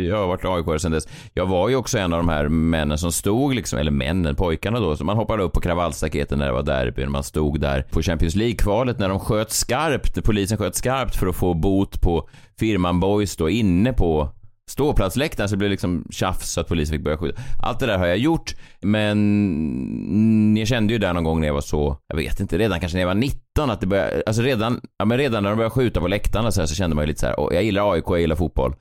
jag 0.09 0.17
har 0.17 0.27
varit 0.27 0.45
aik 0.45 0.81
sedan 0.81 0.93
dess. 0.93 1.09
Jag 1.35 1.47
var 1.47 1.69
ju 1.69 1.77
också 1.77 1.99
en 1.99 2.13
av 2.13 2.19
de 2.19 2.29
här 2.29 2.49
männen 2.49 2.99
som 2.99 3.13
stod, 3.13 3.55
liksom, 3.55 3.79
eller 3.79 3.91
männen, 3.91 4.35
pojkarna 4.35 4.81
då, 4.81 4.97
så 4.97 5.05
man 5.05 5.17
hoppade 5.17 5.43
upp 5.43 5.53
på 5.53 5.61
kravallstaketen 5.61 6.39
när 6.39 6.47
det 6.47 6.53
var 6.53 6.63
derby. 6.63 7.07
Man 7.07 7.23
stod 7.23 7.61
där 7.61 7.87
på 7.91 8.03
Champions 8.03 8.35
League-kvalet 8.35 8.99
när 8.99 9.09
de 9.09 9.21
sköt 9.21 9.51
skarpt, 9.51 10.25
polisen 10.25 10.59
sköt 10.59 10.77
skarpt 10.77 11.17
för 11.17 11.27
att 11.27 11.37
få 11.37 11.55
bot 11.55 12.01
på 12.01 12.29
firman 12.59 13.01
Boys 13.01 13.37
då 13.37 13.51
inne 13.51 13.93
på 13.93 14.31
ståplatsläktaren 14.73 15.49
så 15.49 15.55
det 15.55 15.59
blev 15.59 15.71
liksom 15.71 16.05
tjafs 16.11 16.51
så 16.51 16.61
att 16.61 16.69
polisen 16.69 16.97
fick 16.97 17.05
börja 17.05 17.17
skjuta. 17.17 17.43
Allt 17.63 17.79
det 17.79 17.87
där 17.87 17.99
har 17.99 18.07
jag 18.07 18.19
gjort, 18.19 18.55
men 18.81 20.57
jag 20.57 20.69
kände 20.69 20.93
ju 20.93 20.99
där 20.99 21.13
någon 21.13 21.25
gång 21.25 21.41
när 21.41 21.47
jag 21.47 21.55
var 21.55 21.61
så, 21.61 21.97
jag 22.09 22.17
vet 22.17 22.41
inte, 22.41 22.59
redan 22.59 22.81
kanske 22.81 22.97
när 22.97 23.03
jag 23.03 23.09
var 23.09 23.15
19 23.15 23.71
att 23.71 23.81
det 23.81 23.87
började, 23.87 24.23
alltså 24.27 24.43
redan, 24.43 24.81
ja 24.99 25.05
men 25.05 25.19
redan 25.19 25.43
när 25.43 25.51
de 25.51 25.57
började 25.57 25.75
skjuta 25.75 26.01
på 26.01 26.09
läktarna 26.09 26.53
så, 26.53 26.61
här, 26.61 26.67
så 26.67 26.75
kände 26.75 26.97
man 26.97 27.03
ju 27.03 27.07
lite 27.07 27.21
så 27.21 27.27
här, 27.27 27.35
jag 27.55 27.63
gillar 27.63 27.93
AIK, 27.93 28.05
jag 28.07 28.21
gillar 28.21 28.37
fotboll. 28.37 28.75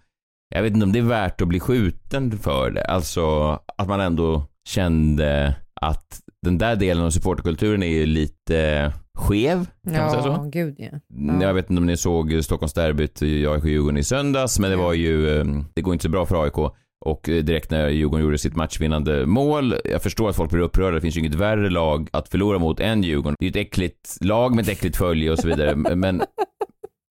Jag 0.56 0.64
vet 0.64 0.74
inte 0.74 0.84
om 0.84 0.92
det 0.92 1.00
är 1.00 1.04
värt 1.04 1.42
att 1.42 1.48
bli 1.48 1.60
skjuten 1.60 2.38
för 2.38 2.72
det, 2.72 2.86
alltså 2.86 3.52
att 3.78 3.88
man 3.88 4.00
ändå 4.00 4.46
kände 4.68 5.56
att 5.82 6.20
den 6.46 6.58
där 6.58 6.76
delen 6.76 7.04
av 7.04 7.10
supporterkulturen 7.10 7.84
är 7.84 7.88
ju 7.88 8.06
lite 8.06 8.94
skev, 9.18 9.66
kan 9.84 9.94
man 9.94 10.12
säga 10.12 10.24
så? 10.24 10.30
Ja, 10.30 10.50
gud 10.52 10.76
ja. 10.78 10.88
Ja. 11.28 11.42
Jag 11.42 11.54
vet 11.54 11.70
inte 11.70 11.80
om 11.80 11.86
ni 11.86 11.98
såg 11.98 12.44
Stockholmsderbyt 12.44 13.22
AIK-Djurgården 13.22 13.98
i 13.98 14.04
söndags, 14.04 14.60
men 14.60 14.72
det 14.72 14.78
var 14.78 14.94
ju, 14.94 15.40
eh, 15.40 15.46
det 15.74 15.82
går 15.82 15.94
inte 15.94 16.04
så 16.04 16.10
bra 16.10 16.26
för 16.26 16.44
AIK. 16.44 16.74
Och 17.06 17.22
direkt 17.24 17.72
när 17.72 17.90
Djurgården 17.90 18.26
gjorde 18.26 18.38
sitt 18.38 18.56
matchvinnande 18.56 19.26
mål, 19.26 19.76
jag 19.86 20.04
förstår 20.04 20.30
att 20.30 20.36
folk 20.36 20.52
blir 20.52 20.62
upprörda, 20.62 20.96
det 20.96 21.02
finns 21.02 21.16
ju 21.16 21.20
inget 21.20 21.36
värre 21.36 21.70
lag 21.70 22.10
att 22.14 22.30
förlora 22.30 22.60
mot 22.60 22.80
än 22.80 23.04
Djurgården. 23.04 23.36
Det 23.40 23.46
är 23.46 23.48
ju 23.48 23.62
ett 23.62 23.68
äckligt 23.68 24.18
lag 24.22 24.56
med 24.56 24.64
ett 24.64 24.70
äckligt 24.70 24.98
följe 24.98 25.32
och 25.32 25.40
så 25.40 25.48
vidare, 25.48 25.76
men 25.96 26.22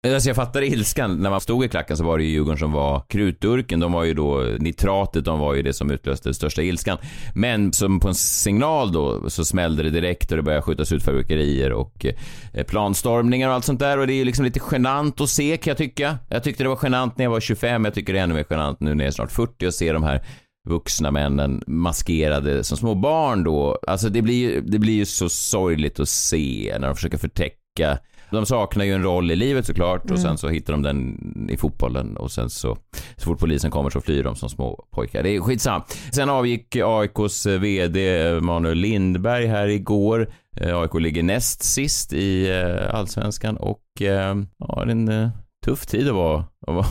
Alltså 0.07 0.29
jag 0.29 0.35
fattar 0.35 0.61
ilskan. 0.61 1.17
När 1.17 1.29
man 1.29 1.41
stod 1.41 1.65
i 1.65 1.67
klacken 1.67 1.97
så 1.97 2.03
var 2.03 2.17
det 2.17 2.23
ju 2.23 2.29
Djurgården 2.29 2.57
som 2.57 2.71
var 2.71 3.03
krutdurken. 3.07 3.79
De 3.79 3.91
var 3.91 4.03
ju 4.03 4.13
då, 4.13 4.37
nitratet, 4.59 5.25
de 5.25 5.39
var 5.39 5.53
ju 5.53 5.61
det 5.61 5.73
som 5.73 5.91
utlöste 5.91 6.29
den 6.29 6.33
största 6.33 6.61
ilskan. 6.61 6.97
Men 7.35 7.73
som 7.73 7.99
på 7.99 8.07
en 8.07 8.15
signal 8.15 8.91
då 8.91 9.29
så 9.29 9.45
smällde 9.45 9.83
det 9.83 9.89
direkt 9.89 10.31
och 10.31 10.37
det 10.37 10.43
började 10.43 10.61
skjutas 10.61 10.91
ut 10.91 11.05
fyrverkerier 11.05 11.71
och 11.71 12.05
eh, 12.53 12.63
planstormningar 12.63 13.49
och 13.49 13.53
allt 13.53 13.65
sånt 13.65 13.79
där. 13.79 13.97
Och 13.97 14.07
det 14.07 14.13
är 14.13 14.15
ju 14.15 14.25
liksom 14.25 14.45
lite 14.45 14.59
genant 14.71 15.21
att 15.21 15.29
se 15.29 15.57
kan 15.57 15.71
jag 15.71 15.77
tycka. 15.77 16.17
Jag 16.29 16.43
tyckte 16.43 16.63
det 16.63 16.69
var 16.69 16.79
genant 16.83 17.17
när 17.17 17.25
jag 17.25 17.31
var 17.31 17.39
25, 17.39 17.85
jag 17.85 17.93
tycker 17.93 18.13
det 18.13 18.19
är 18.19 18.23
ännu 18.23 18.33
mer 18.33 18.45
genant 18.49 18.79
nu 18.79 18.95
när 18.95 19.03
jag 19.03 19.07
är 19.07 19.15
snart 19.15 19.31
40 19.31 19.67
och 19.67 19.73
ser 19.73 19.93
de 19.93 20.03
här 20.03 20.21
vuxna 20.69 21.11
männen 21.11 21.63
maskerade 21.67 22.63
som 22.63 22.77
små 22.77 22.95
barn 22.95 23.43
då. 23.43 23.79
Alltså 23.87 24.09
det 24.09 24.21
blir 24.21 24.35
ju, 24.35 24.61
det 24.61 24.79
blir 24.79 24.93
ju 24.93 25.05
så 25.05 25.29
sorgligt 25.29 25.99
att 25.99 26.09
se 26.09 26.77
när 26.79 26.87
de 26.87 26.95
försöker 26.95 27.17
förtäcka 27.17 27.99
de 28.31 28.45
saknar 28.45 28.85
ju 28.85 28.93
en 28.93 29.03
roll 29.03 29.31
i 29.31 29.35
livet 29.35 29.65
såklart 29.65 30.11
och 30.11 30.19
sen 30.19 30.37
så 30.37 30.49
hittar 30.49 30.73
de 30.73 30.81
den 30.81 31.17
i 31.49 31.57
fotbollen 31.57 32.17
och 32.17 32.31
sen 32.31 32.49
så 32.49 32.77
så 33.17 33.25
fort 33.25 33.39
polisen 33.39 33.71
kommer 33.71 33.89
så 33.89 34.01
flyr 34.01 34.23
de 34.23 34.35
som 34.35 34.49
små 34.49 34.85
pojkar. 34.91 35.23
Det 35.23 35.35
är 35.35 35.41
skitsamma. 35.41 35.85
Sen 36.11 36.29
avgick 36.29 36.75
AIKs 36.75 37.45
VD 37.45 38.31
Manuel 38.41 38.77
Lindberg 38.77 39.45
här 39.45 39.67
igår 39.67 40.29
Eh, 40.61 40.79
AIK 40.79 40.93
ligger 40.93 41.23
näst 41.23 41.63
sist 41.63 42.13
i 42.13 42.49
eh, 42.49 42.95
allsvenskan 42.95 43.57
och 43.57 44.01
eh, 44.01 44.35
ja, 44.57 44.85
det 44.85 44.91
är 44.91 44.91
en 44.91 45.07
eh, 45.07 45.29
tuff 45.65 45.85
tid 45.85 46.09
att 46.09 46.15
vara 46.15 46.45
att 46.67 46.85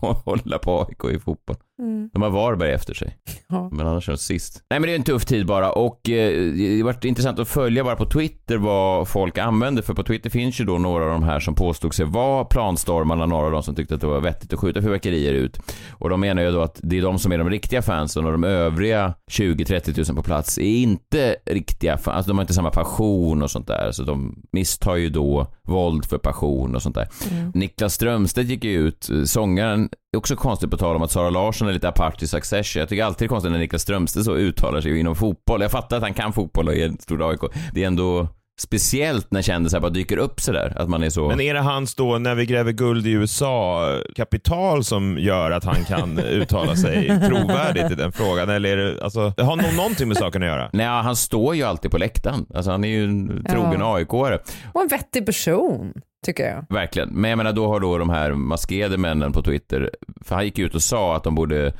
hålla 0.24 0.58
på 0.58 0.80
AIK 0.80 1.14
i 1.14 1.18
fotboll. 1.18 1.56
Mm. 1.80 2.10
De 2.12 2.22
har 2.22 2.30
Varberg 2.30 2.72
efter 2.72 2.94
sig. 2.94 3.16
Ja. 3.48 3.68
Men 3.72 3.86
annars 3.86 4.08
är 4.08 4.12
de 4.12 4.18
sist. 4.18 4.62
Nej 4.70 4.80
men 4.80 4.88
det 4.88 4.92
är 4.92 4.96
en 4.96 5.02
tuff 5.02 5.24
tid 5.24 5.46
bara 5.46 5.72
och 5.72 6.10
eh, 6.10 6.52
det 6.52 6.82
varit 6.82 7.04
intressant 7.04 7.38
att 7.38 7.48
följa 7.48 7.84
bara 7.84 7.96
på 7.96 8.04
Twitter 8.06 8.56
vad 8.56 9.08
folk 9.08 9.38
använder 9.38 9.82
för 9.82 9.94
på 9.94 10.02
Twitter 10.02 10.30
finns 10.30 10.60
ju 10.60 10.64
då 10.64 10.78
några 10.78 11.04
av 11.04 11.10
de 11.10 11.22
här 11.22 11.40
som 11.40 11.54
påstod 11.54 11.94
sig 11.94 12.06
vara 12.06 12.44
planstormarna, 12.44 13.26
några 13.26 13.46
av 13.46 13.52
de 13.52 13.62
som 13.62 13.74
tyckte 13.74 13.94
att 13.94 14.00
det 14.00 14.06
var 14.06 14.20
vettigt 14.20 14.52
att 14.52 14.58
skjuta 14.58 14.82
fyrverkerier 14.82 15.32
ut. 15.32 15.60
Och 15.90 16.10
de 16.10 16.20
menar 16.20 16.42
ju 16.42 16.50
då 16.50 16.62
att 16.62 16.80
det 16.82 16.98
är 16.98 17.02
de 17.02 17.18
som 17.18 17.32
är 17.32 17.38
de 17.38 17.50
riktiga 17.50 17.82
fansen 17.82 18.26
och 18.26 18.32
de 18.32 18.44
övriga 18.44 19.14
20-30 19.30 19.94
tusen 19.94 20.16
på 20.16 20.22
plats 20.22 20.58
är 20.58 20.62
inte 20.62 21.36
riktiga 21.46 21.98
fans, 21.98 22.16
alltså 22.16 22.30
de 22.30 22.38
har 22.38 22.42
inte 22.42 22.54
samma 22.54 22.70
passion 22.70 23.42
och 23.42 23.50
sånt 23.50 23.66
där. 23.66 23.92
Så 23.92 24.02
de 24.02 24.42
misstar 24.52 24.96
ju 24.96 25.10
då 25.10 25.46
våld 25.62 26.04
för 26.04 26.18
passion 26.18 26.74
och 26.74 26.82
sånt 26.82 26.94
där. 26.94 27.08
Mm. 27.30 27.52
Niklas 27.54 27.94
Strömstedt 27.94 28.48
gick 28.48 28.64
ju 28.64 28.70
ut, 28.70 29.10
sångaren, 29.24 29.88
det 30.12 30.16
är 30.16 30.18
också 30.18 30.36
konstigt 30.36 30.70
på 30.70 30.76
tal 30.76 30.96
om 30.96 31.02
att 31.02 31.10
Sara 31.10 31.30
Larsson 31.30 31.68
är 31.68 31.72
lite 31.72 31.88
apart 31.88 32.22
i 32.22 32.26
Succession. 32.26 32.80
Jag 32.80 32.88
tycker 32.88 33.04
alltid 33.04 33.18
det 33.18 33.26
är 33.26 33.28
konstigt 33.28 33.52
när 33.52 33.58
Niklas 33.58 33.82
Strömstedt 33.82 34.24
så 34.24 34.36
uttalar 34.36 34.80
sig 34.80 35.00
inom 35.00 35.16
fotboll. 35.16 35.62
Jag 35.62 35.70
fattar 35.70 35.96
att 35.96 36.02
han 36.02 36.14
kan 36.14 36.32
fotboll 36.32 36.68
och 36.68 36.74
är 36.74 36.86
en 36.86 36.98
stor 36.98 37.30
AIK. 37.30 37.40
Det 37.72 37.82
är 37.82 37.86
ändå 37.86 38.28
speciellt 38.60 39.30
när 39.30 39.42
kändisar 39.42 39.80
bara 39.80 39.90
dyker 39.90 40.16
upp 40.16 40.40
sådär. 40.40 40.76
Att 40.76 40.88
man 40.88 41.02
är 41.02 41.10
så... 41.10 41.28
Men 41.28 41.40
är 41.40 41.54
det 41.54 41.60
hans 41.60 41.94
då, 41.94 42.18
när 42.18 42.34
vi 42.34 42.46
gräver 42.46 42.72
guld 42.72 43.06
i 43.06 43.10
USA, 43.10 43.86
kapital 44.16 44.84
som 44.84 45.18
gör 45.18 45.50
att 45.50 45.64
han 45.64 45.84
kan 45.84 46.18
uttala 46.18 46.76
sig 46.76 47.20
trovärdigt 47.28 47.90
i 47.90 47.94
den 47.94 48.12
frågan? 48.12 48.48
Eller 48.48 48.76
är 48.76 48.76
det, 48.76 49.04
alltså, 49.04 49.32
det 49.36 49.42
har 49.42 49.56
nog 49.56 49.74
någonting 49.76 50.08
med 50.08 50.16
saken 50.16 50.42
att 50.42 50.48
göra? 50.48 50.70
Nej, 50.72 50.86
han 50.86 51.16
står 51.16 51.54
ju 51.54 51.62
alltid 51.62 51.90
på 51.90 51.98
läktaren. 51.98 52.46
Alltså 52.54 52.70
han 52.70 52.84
är 52.84 52.88
ju 52.88 53.04
en 53.04 53.44
trogen 53.50 53.80
Ja. 53.80 53.98
AIK-are. 53.98 54.38
Och 54.72 54.82
en 54.82 54.88
vettig 54.88 55.26
person, 55.26 55.92
tycker 56.24 56.46
jag. 56.48 56.64
Verkligen. 56.68 57.08
Men 57.08 57.30
jag 57.30 57.36
menar, 57.36 57.52
då 57.52 57.66
har 57.66 57.80
då 57.80 57.98
de 57.98 58.10
här 58.10 58.32
maskerade 58.32 58.98
männen 58.98 59.32
på 59.32 59.42
Twitter, 59.42 59.90
för 60.20 60.34
han 60.34 60.44
gick 60.44 60.58
ut 60.58 60.74
och 60.74 60.82
sa 60.82 61.16
att 61.16 61.24
de 61.24 61.34
borde 61.34 61.72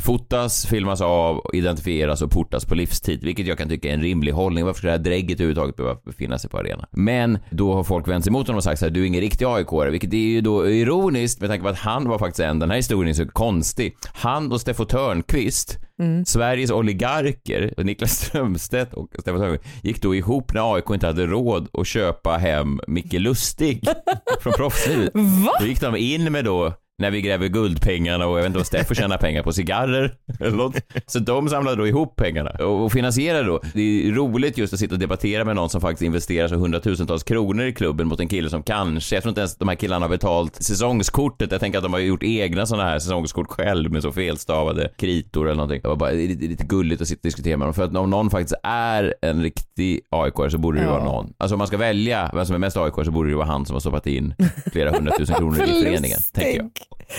fotas, 0.00 0.66
filmas 0.66 1.00
av, 1.00 1.50
identifieras 1.52 2.22
och 2.22 2.30
portas 2.30 2.64
på 2.64 2.74
livstid, 2.74 3.24
vilket 3.24 3.46
jag 3.46 3.58
kan 3.58 3.68
tycka 3.68 3.88
är 3.88 3.94
en 3.94 4.02
rimlig 4.02 4.32
hållning. 4.32 4.64
Varför 4.64 4.78
ska 4.78 4.86
det 4.86 4.92
här 4.92 4.98
drägget 4.98 5.40
överhuvudtaget 5.40 5.76
behöva 5.76 6.00
befinna 6.04 6.38
sig 6.38 6.50
på 6.50 6.58
arenan? 6.58 6.86
Men 6.90 7.38
då 7.50 7.74
har 7.74 7.84
folk 7.84 8.08
vänt 8.08 8.24
sig 8.24 8.30
emot 8.30 8.46
honom 8.46 8.56
och 8.56 8.64
sagt 8.64 8.78
så 8.78 8.84
här, 8.84 8.90
du 8.90 9.02
är 9.02 9.06
ingen 9.06 9.20
riktig 9.20 9.44
aik 9.44 9.66
vilket 9.90 10.12
är 10.12 10.16
ju 10.16 10.40
då 10.40 10.70
ironiskt 10.70 11.40
med 11.40 11.50
tanke 11.50 11.62
på 11.62 11.68
att 11.68 11.78
han 11.78 12.08
var 12.08 12.18
faktiskt 12.18 12.40
en, 12.40 12.58
den 12.58 12.70
här 12.70 12.76
historien 12.76 13.10
är 13.10 13.14
så 13.14 13.28
konstig. 13.28 13.96
Han 14.12 14.52
och 14.52 14.60
Steffo 14.60 14.84
Törnqvist, 14.84 15.78
Sveriges 16.26 16.70
oligarker, 16.70 17.74
Niklas 17.84 18.10
Strömstedt 18.10 18.94
och 18.94 19.08
Steffo 19.20 19.38
Törnqvist, 19.38 19.64
gick 19.82 20.02
då 20.02 20.14
ihop 20.14 20.54
när 20.54 20.74
AIK 20.74 20.90
inte 20.90 21.06
hade 21.06 21.26
råd 21.26 21.68
att 21.72 21.86
köpa 21.86 22.36
hem 22.36 22.80
Micke 22.86 23.12
Lustig 23.12 23.84
från 24.40 24.52
proffslivet. 24.52 25.10
Va? 25.14 25.52
Då 25.60 25.66
gick 25.66 25.80
de 25.80 25.96
in 25.96 26.32
med 26.32 26.44
då 26.44 26.72
när 26.98 27.10
vi 27.10 27.20
gräver 27.20 27.48
guldpengarna 27.48 28.26
och 28.26 28.30
jag 28.38 28.42
vet 28.42 28.46
inte 28.46 28.58
vad 28.58 28.66
Steffo 28.66 28.94
tjänar 28.94 29.18
pengar 29.18 29.42
på, 29.42 29.52
cigarrer 29.52 30.14
eller 30.40 30.56
något. 30.56 30.76
Så 31.06 31.18
de 31.18 31.48
samlade 31.48 31.76
då 31.76 31.86
ihop 31.86 32.16
pengarna 32.16 32.50
och, 32.50 32.92
finansierade 32.92 33.44
då. 33.46 33.60
Det 33.74 34.08
är 34.08 34.12
roligt 34.12 34.58
just 34.58 34.72
att 34.72 34.78
sitta 34.80 34.94
och 34.94 34.98
debattera 34.98 35.44
med 35.44 35.56
någon 35.56 35.70
som 35.70 35.80
faktiskt 35.80 36.02
investerar 36.02 36.48
så 36.48 36.54
hundratusentals 36.54 37.22
kronor 37.22 37.64
i 37.64 37.72
klubben 37.72 38.08
mot 38.08 38.20
en 38.20 38.28
kille 38.28 38.50
som 38.50 38.62
kanske, 38.62 39.16
jag 39.16 39.22
tror 39.22 39.30
inte 39.30 39.40
ens 39.40 39.56
de 39.56 39.68
här 39.68 39.74
killarna 39.76 40.04
har 40.04 40.10
betalt 40.10 40.54
säsongskortet. 40.62 41.52
Jag 41.52 41.60
tänker 41.60 41.78
att 41.78 41.84
de 41.84 41.92
har 41.92 42.00
gjort 42.00 42.22
egna 42.22 42.66
sådana 42.66 42.84
här 42.88 42.98
säsongskort 42.98 43.46
själv 43.50 43.92
med 43.92 44.02
så 44.02 44.12
felstavade 44.12 44.90
kritor 44.96 45.44
eller 45.46 45.54
någonting. 45.56 45.80
Det 45.82 45.88
var 45.88 45.96
bara 45.96 46.10
lite, 46.10 46.46
lite 46.46 46.64
gulligt 46.64 47.02
att 47.02 47.08
sitta 47.08 47.18
och 47.18 47.22
diskutera 47.24 47.56
med 47.56 47.66
dem. 47.66 47.74
För 47.74 47.84
att 47.84 47.96
om 47.96 48.10
någon 48.10 48.30
faktiskt 48.30 48.54
är 48.62 49.14
en 49.22 49.42
riktig 49.42 50.00
aik 50.10 50.34
så 50.50 50.58
borde 50.58 50.78
det 50.78 50.84
Ja. 50.84 50.90
vara 50.90 51.04
någon. 51.04 51.32
Alltså 51.38 51.54
om 51.54 51.58
man 51.58 51.66
ska 51.66 51.76
välja 51.76 52.30
vem 52.34 52.46
som 52.46 52.54
är 52.54 52.58
mest 52.58 52.76
aik 52.76 52.94
så 53.04 53.10
borde 53.10 53.30
det 53.30 53.36
vara 53.36 53.46
han 53.46 53.66
som 53.66 53.74
har 53.74 53.80
stoppat 53.80 54.06
in 54.06 54.34
flera 54.72 54.90
hundratusen 54.96 55.36
kronor 55.36 55.62
i 55.62 55.82
föreningen, 55.82 56.18
tänker 56.32 56.58
jag. 56.58 56.70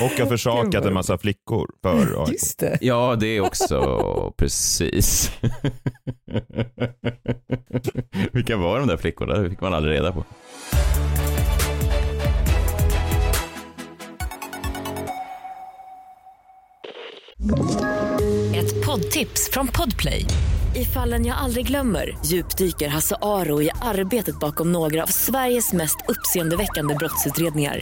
Och 0.02 0.20
har 0.20 0.26
försakat 0.26 0.86
en 0.86 0.94
massa 0.94 1.18
flickor 1.18 1.70
för 1.82 2.24
AIK. 2.24 2.32
Just 2.32 2.60
det. 2.60 2.78
Ja, 2.82 3.16
det 3.20 3.28
är 3.28 3.42
också 3.42 4.34
precis. 4.38 5.32
Vilka 8.32 8.58
var 8.58 8.80
de 8.80 8.88
där 8.88 8.98
flickorna? 8.98 9.38
Det 9.38 9.50
fick 9.50 9.62
man 9.62 9.74
aldrig 9.74 9.96
reda 9.96 10.12
på. 10.12 10.24
Ett 18.56 18.86
poddtips 18.86 19.50
från 19.52 19.68
Podplay. 19.68 20.26
I 20.76 20.86
fallen 20.86 21.26
jag 21.26 21.38
aldrig 21.38 21.68
glömmer 21.68 22.18
djupdyker 22.26 22.88
Hasse 22.88 23.16
Aro 23.22 23.62
i 23.62 23.70
arbetet 23.82 24.40
bakom 24.40 24.72
några 24.72 25.04
av 25.04 25.08
Sveriges 25.08 25.74
mest 25.74 25.98
uppseendeväckande 26.08 26.96
brottsutredningar. 26.96 27.82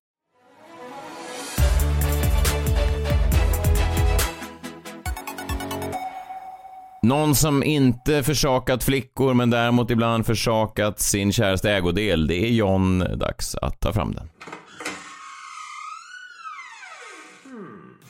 Någon 7.11 7.35
som 7.35 7.63
inte 7.63 8.23
försakat 8.23 8.83
flickor 8.83 9.33
men 9.33 9.49
däremot 9.49 9.91
ibland 9.91 10.25
försakat 10.25 10.99
sin 10.99 11.31
käraste 11.31 11.71
ägodel, 11.71 12.27
det 12.27 12.35
är 12.35 12.49
John. 12.49 12.99
Dags 12.99 13.55
att 13.55 13.79
ta 13.79 13.93
fram 13.93 14.13
den. 14.13 14.29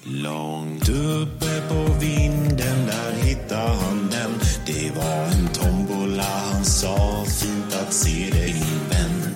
Långt 0.04 0.90
uppe 0.90 1.62
på 1.70 1.94
vinden 2.00 2.86
där 2.88 3.28
hittade 3.28 3.70
han 3.70 4.10
den. 4.12 4.32
Det 4.66 4.92
var 4.96 5.26
en 5.26 5.48
tombola, 5.48 6.24
han 6.54 6.66
sa 6.66 7.24
fint 7.42 7.76
att 7.82 7.94
se 7.94 8.30
dig 8.32 8.54
min 8.54 8.90
vän. 8.90 9.36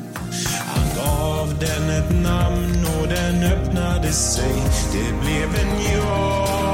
Han 0.65 0.88
gav 0.98 1.60
den 1.60 1.89
ett 1.89 2.24
namn 2.24 2.86
och 3.00 3.07
den 3.07 3.43
öppnade 3.43 4.12
sig. 4.12 4.53
Det 4.93 5.25
blev 5.25 5.55
en 5.55 6.00
jag 6.01 6.64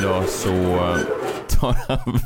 Varje 0.00 0.12
dag 0.12 0.28
så 0.28 0.50
tar 1.48 1.76
han 1.88 2.20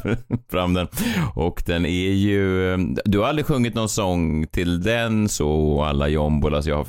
fram 0.51 0.75
den 0.75 0.87
och 1.35 1.63
den 1.67 1.87
är 1.87 2.13
ju... 2.13 2.77
Du 3.05 3.19
har 3.19 3.27
aldrig 3.27 3.47
sjungit 3.47 3.75
någon 3.75 3.89
sång 3.89 4.47
till 4.47 4.83
den 4.83 5.29
så 5.29 5.83
alla 5.83 6.09
jombolas 6.09 6.67
jag 6.67 6.77
har 6.77 6.85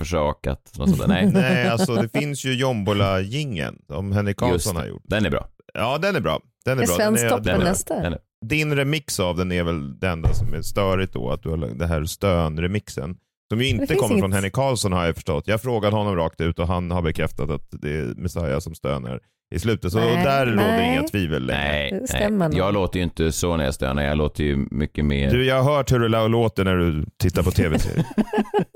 där. 0.98 1.08
Nej, 1.08 1.26
Nej, 1.34 1.68
alltså 1.68 1.96
det 1.96 2.20
finns 2.20 2.46
ju 2.46 2.54
Jombola-jingeln 2.54 3.78
som 3.88 4.12
Henrik 4.12 4.38
Karlsson 4.38 4.76
har 4.76 4.84
det. 4.84 4.90
gjort. 4.90 5.04
Den 5.06 5.26
är 5.26 5.30
bra. 5.30 5.48
Ja, 5.74 5.98
den 5.98 6.16
är 6.16 6.20
bra. 6.20 6.40
Den 6.66 6.80
är 6.80 6.84
Är 6.84 6.88
bra. 6.88 6.98
Den 6.98 7.16
är, 7.16 7.40
Den 7.40 7.62
är? 7.62 8.02
Den 8.04 8.14
är... 8.14 8.20
din 8.46 8.76
remix 8.76 9.20
av 9.20 9.38
den 9.38 9.52
är 9.52 9.64
väl 9.64 10.00
den 10.00 10.12
enda 10.12 10.34
som 10.34 10.54
är 10.54 10.62
störigt 10.62 11.14
då, 11.14 11.32
att 11.32 11.44
du 11.44 11.50
har 11.50 11.58
det 11.58 11.88
här 11.88 12.04
stön-remixen. 12.06 13.16
Som 13.52 13.62
ju 13.62 13.68
inte 13.68 13.96
kommer 13.96 14.12
inget- 14.12 14.22
från 14.22 14.34
Henrik 14.34 14.54
Karlsson 14.54 14.92
har 14.94 15.06
jag 15.06 15.16
förstått. 15.16 15.44
Jag 15.48 15.62
frågade 15.62 15.96
honom 15.96 16.16
rakt 16.16 16.42
ut 16.42 16.60
och 16.60 16.68
han 16.68 16.92
har 16.92 17.02
bekräftat 17.02 17.50
att 17.50 17.68
det 17.72 17.90
är 17.90 18.14
Messiah 18.16 18.60
som 18.60 18.76
stönar 18.76 19.20
i 19.56 19.60
slutet. 19.60 19.92
Så 19.92 20.00
Nej, 20.00 20.24
där 20.24 20.46
råder 20.46 20.56
nej. 20.56 20.92
inga 20.94 21.04
tvivel 21.04 21.46
längre. 21.46 22.02
Nej, 22.14 22.32
nej. 22.32 22.50
Jag 22.54 22.74
låter 22.74 22.98
ju 23.00 23.04
inte 23.04 23.32
så 23.32 23.58
när 23.58 23.66
jag 23.66 23.74
stönar. 23.74 24.04
Jag 24.04 24.18
låter 24.18 24.44
ju 24.44 24.68
mycket 24.72 25.06
mer... 25.06 25.32
Du, 25.32 25.46
jag 25.46 25.64
har 25.64 25.76
hört 25.76 25.92
hur 25.92 26.00
det 26.00 26.28
låter 26.28 26.64
när 26.64 26.76
du 26.76 27.06
tittar 27.20 27.44
på 27.44 27.52
tv-serier. 27.52 28.06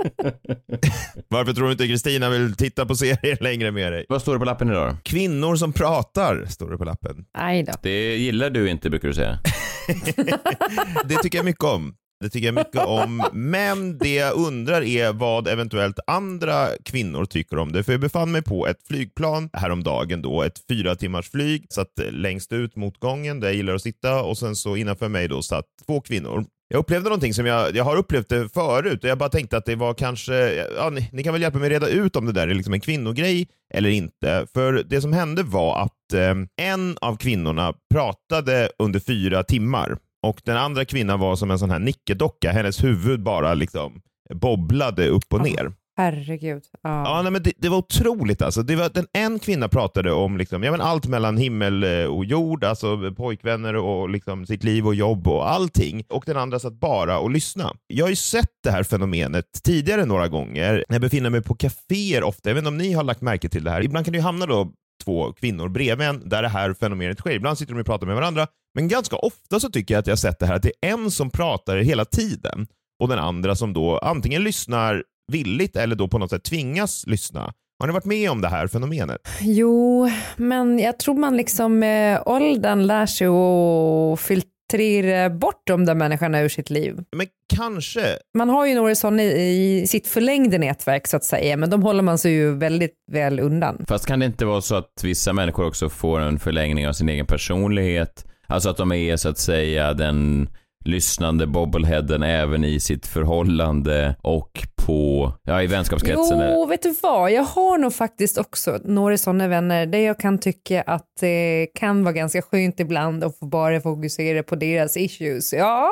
Varför 1.27 1.53
tror 1.53 1.65
du 1.65 1.71
inte 1.71 1.88
Kristina 1.88 2.29
vill 2.29 2.55
titta 2.55 2.85
på 2.85 2.95
serier 2.95 3.38
längre 3.43 3.71
med 3.71 3.91
dig? 3.93 4.05
Vad 4.09 4.21
står 4.21 4.33
det 4.33 4.39
på 4.39 4.45
lappen 4.45 4.69
idag? 4.69 4.95
Kvinnor 5.03 5.55
som 5.55 5.73
pratar, 5.73 6.45
står 6.45 6.71
det 6.71 6.77
på 6.77 6.83
lappen. 6.85 7.25
Aj 7.33 7.63
då. 7.63 7.73
Det 7.83 8.15
gillar 8.17 8.49
du 8.49 8.69
inte 8.69 8.89
brukar 8.89 9.07
du 9.07 9.13
säga. 9.13 9.39
Det 11.05 11.15
tycker 11.15 11.38
jag 11.38 11.45
mycket 11.45 11.63
om. 11.63 11.93
Det 12.21 12.29
tycker 12.29 12.45
jag 12.45 12.55
mycket 12.55 12.85
om. 12.85 13.29
Men 13.33 13.97
det 13.97 14.15
jag 14.15 14.35
undrar 14.35 14.81
är 14.81 15.13
vad 15.13 15.47
eventuellt 15.47 15.99
andra 16.07 16.67
kvinnor 16.85 17.25
tycker 17.25 17.57
om 17.57 17.71
det. 17.71 17.83
För 17.83 17.91
jag 17.91 18.01
befann 18.01 18.31
mig 18.31 18.41
på 18.41 18.67
ett 18.67 18.88
flygplan 18.88 19.49
häromdagen 19.53 20.21
då, 20.21 20.43
ett 20.43 20.61
fyra 20.69 20.95
timmars 20.95 21.29
flyg. 21.29 21.65
Satt 21.69 21.88
längst 22.11 22.53
ut 22.53 22.75
mot 22.75 22.99
gången 22.99 23.39
där 23.39 23.47
jag 23.47 23.55
gillar 23.55 23.75
att 23.75 23.81
sitta 23.81 24.23
och 24.23 24.38
sen 24.38 24.55
så 24.55 24.75
innanför 24.75 25.07
mig 25.07 25.27
då 25.27 25.41
satt 25.41 25.65
två 25.88 26.01
kvinnor. 26.01 26.45
Jag 26.67 26.79
upplevde 26.79 27.09
någonting 27.09 27.33
som 27.33 27.45
jag, 27.45 27.75
jag 27.75 27.83
har 27.83 27.97
upplevt 27.97 28.29
det 28.29 28.49
förut 28.49 29.03
och 29.03 29.09
jag 29.09 29.17
bara 29.17 29.29
tänkte 29.29 29.57
att 29.57 29.65
det 29.65 29.75
var 29.75 29.93
kanske, 29.93 30.65
ja, 30.77 30.89
ni, 30.89 31.09
ni 31.11 31.23
kan 31.23 31.33
väl 31.33 31.41
hjälpa 31.41 31.59
mig 31.59 31.69
reda 31.69 31.88
ut 31.88 32.15
om 32.15 32.25
det 32.25 32.31
där 32.31 32.47
är 32.47 32.53
liksom 32.53 32.73
en 32.73 32.79
kvinnogrej 32.79 33.47
eller 33.73 33.89
inte. 33.89 34.47
För 34.53 34.73
det 34.73 35.01
som 35.01 35.13
hände 35.13 35.43
var 35.43 35.81
att 35.81 36.13
eh, 36.13 36.65
en 36.67 36.97
av 37.01 37.17
kvinnorna 37.17 37.73
pratade 37.93 38.69
under 38.79 38.99
fyra 38.99 39.43
timmar 39.43 39.97
och 40.23 40.41
den 40.43 40.57
andra 40.57 40.85
kvinnan 40.85 41.19
var 41.19 41.35
som 41.35 41.51
en 41.51 41.59
sån 41.59 41.71
här 41.71 41.79
nickedocka, 41.79 42.51
hennes 42.51 42.83
huvud 42.83 43.23
bara 43.23 43.53
liksom 43.53 44.01
bobblade 44.33 45.07
upp 45.07 45.33
och 45.33 45.41
ner. 45.41 45.71
Herregud. 45.99 46.63
Ja. 46.83 46.89
Ja, 47.05 47.21
nej, 47.21 47.31
men 47.31 47.43
det, 47.43 47.53
det 47.57 47.69
var 47.69 47.77
otroligt. 47.77 48.41
Alltså. 48.41 48.63
Det 48.63 48.75
var, 48.75 48.89
den, 48.89 49.07
en 49.13 49.39
kvinna 49.39 49.67
pratade 49.67 50.11
om 50.11 50.38
liksom, 50.38 50.63
ja, 50.63 50.71
men 50.71 50.81
allt 50.81 51.07
mellan 51.07 51.38
himmel 51.38 51.83
eh, 51.83 52.05
och 52.05 52.25
jord, 52.25 52.63
alltså 52.63 53.13
pojkvänner 53.17 53.75
och 53.75 54.09
liksom, 54.09 54.45
sitt 54.45 54.63
liv 54.63 54.88
och 54.88 54.95
jobb 54.95 55.27
och 55.27 55.51
allting. 55.51 56.03
Och 56.09 56.23
den 56.25 56.38
andra 56.38 56.59
satt 56.59 56.73
bara 56.73 57.19
och 57.19 57.29
lyssnade. 57.29 57.73
Jag 57.88 58.05
har 58.05 58.09
ju 58.09 58.15
sett 58.15 58.51
det 58.63 58.71
här 58.71 58.83
fenomenet 58.83 59.45
tidigare 59.63 60.05
några 60.05 60.27
gånger 60.27 60.85
jag 60.89 61.01
befinner 61.01 61.29
mig 61.29 61.41
på 61.41 61.55
kaféer 61.55 62.23
ofta. 62.23 62.49
Jag 62.49 62.55
vet 62.55 62.61
inte 62.61 62.69
om 62.69 62.77
ni 62.77 62.93
har 62.93 63.03
lagt 63.03 63.21
märke 63.21 63.49
till 63.49 63.63
det 63.63 63.71
här. 63.71 63.83
Ibland 63.83 64.05
kan 64.05 64.11
det 64.11 64.17
ju 64.17 64.23
hamna 64.23 64.45
då 64.45 64.71
två 65.03 65.33
kvinnor 65.33 65.67
bredvid 65.69 66.07
en 66.07 66.29
där 66.29 66.41
det 66.41 66.49
här 66.49 66.73
fenomenet 66.73 67.19
sker. 67.19 67.31
Ibland 67.31 67.57
sitter 67.57 67.73
de 67.73 67.79
och 67.79 67.85
pratar 67.85 68.07
med 68.07 68.15
varandra, 68.15 68.47
men 68.75 68.88
ganska 68.88 69.15
ofta 69.15 69.59
så 69.59 69.69
tycker 69.69 69.93
jag 69.93 69.99
att 69.99 70.07
jag 70.07 70.11
har 70.11 70.17
sett 70.17 70.39
det 70.39 70.45
här 70.45 70.55
att 70.55 70.63
det 70.63 70.71
är 70.81 70.89
en 70.93 71.11
som 71.11 71.29
pratar 71.29 71.77
hela 71.77 72.05
tiden 72.05 72.67
och 72.99 73.07
den 73.09 73.19
andra 73.19 73.55
som 73.55 73.73
då 73.73 73.97
antingen 73.97 74.43
lyssnar 74.43 75.03
villigt 75.31 75.75
eller 75.75 75.95
då 75.95 76.07
på 76.07 76.17
något 76.17 76.29
sätt 76.29 76.43
tvingas 76.43 77.07
lyssna. 77.07 77.53
Har 77.79 77.88
ni 77.88 77.93
varit 77.93 78.05
med 78.05 78.31
om 78.31 78.41
det 78.41 78.47
här 78.47 78.67
fenomenet? 78.67 79.21
Jo, 79.41 80.09
men 80.38 80.79
jag 80.79 80.99
tror 80.99 81.15
man 81.15 81.38
liksom 81.38 81.79
med 81.79 82.23
åldern 82.25 82.88
lär 82.88 83.05
sig 83.05 83.27
att 83.27 84.19
filtrera 84.19 85.29
bort 85.29 85.61
de 85.67 85.85
där 85.85 85.95
människorna 85.95 86.41
ur 86.41 86.49
sitt 86.49 86.69
liv. 86.69 87.03
Men 87.15 87.27
kanske. 87.55 88.01
Man 88.38 88.49
har 88.49 88.65
ju 88.65 88.75
några 88.75 88.95
sådana 88.95 89.23
i, 89.23 89.81
i 89.81 89.88
sitt 89.88 90.07
förlängde 90.07 90.57
nätverk 90.57 91.07
så 91.07 91.17
att 91.17 91.23
säga, 91.23 91.57
men 91.57 91.69
de 91.69 91.83
håller 91.83 92.03
man 92.03 92.17
sig 92.17 92.31
ju 92.31 92.55
väldigt 92.55 92.95
väl 93.11 93.39
undan. 93.39 93.85
Fast 93.88 94.05
kan 94.05 94.19
det 94.19 94.25
inte 94.25 94.45
vara 94.45 94.61
så 94.61 94.75
att 94.75 95.03
vissa 95.03 95.33
människor 95.33 95.65
också 95.67 95.89
får 95.89 96.19
en 96.19 96.39
förlängning 96.39 96.88
av 96.88 96.93
sin 96.93 97.09
egen 97.09 97.25
personlighet? 97.25 98.25
Alltså 98.50 98.70
att 98.70 98.77
de 98.77 98.91
är 98.91 99.18
så 99.18 99.29
att 99.29 99.38
säga 99.38 99.94
den 99.94 100.50
lyssnande 100.86 101.48
bobbleheaden 101.48 102.24
även 102.24 102.63
i 102.63 102.79
sitt 102.79 103.08
förhållande 103.08 104.15
och 104.22 104.68
på, 104.86 105.34
ja 105.44 105.62
i 105.63 105.68
vänskapskretsen. 105.68 106.51
Jo, 106.51 106.65
vet 106.65 106.84
du 106.84 106.96
vad? 107.01 107.32
Jag 107.32 107.44
har 107.44 107.77
nog 107.77 107.94
faktiskt 107.94 108.38
också 108.38 108.79
några 108.84 109.18
sådana 109.18 109.48
vänner 109.48 109.86
där 109.86 110.00
jag 110.00 110.20
kan 110.20 110.38
tycka 110.38 110.82
att 110.82 111.08
det 111.20 111.68
kan 111.75 112.03
vara 112.03 112.13
ganska 112.13 112.41
skönt 112.41 112.79
ibland 112.79 113.24
att 113.24 113.39
få 113.39 113.46
bara 113.46 113.82
fokusera 113.82 114.44
på 114.44 114.56
deras 114.56 114.98
issues. 114.98 115.53
Ja, 115.53 115.91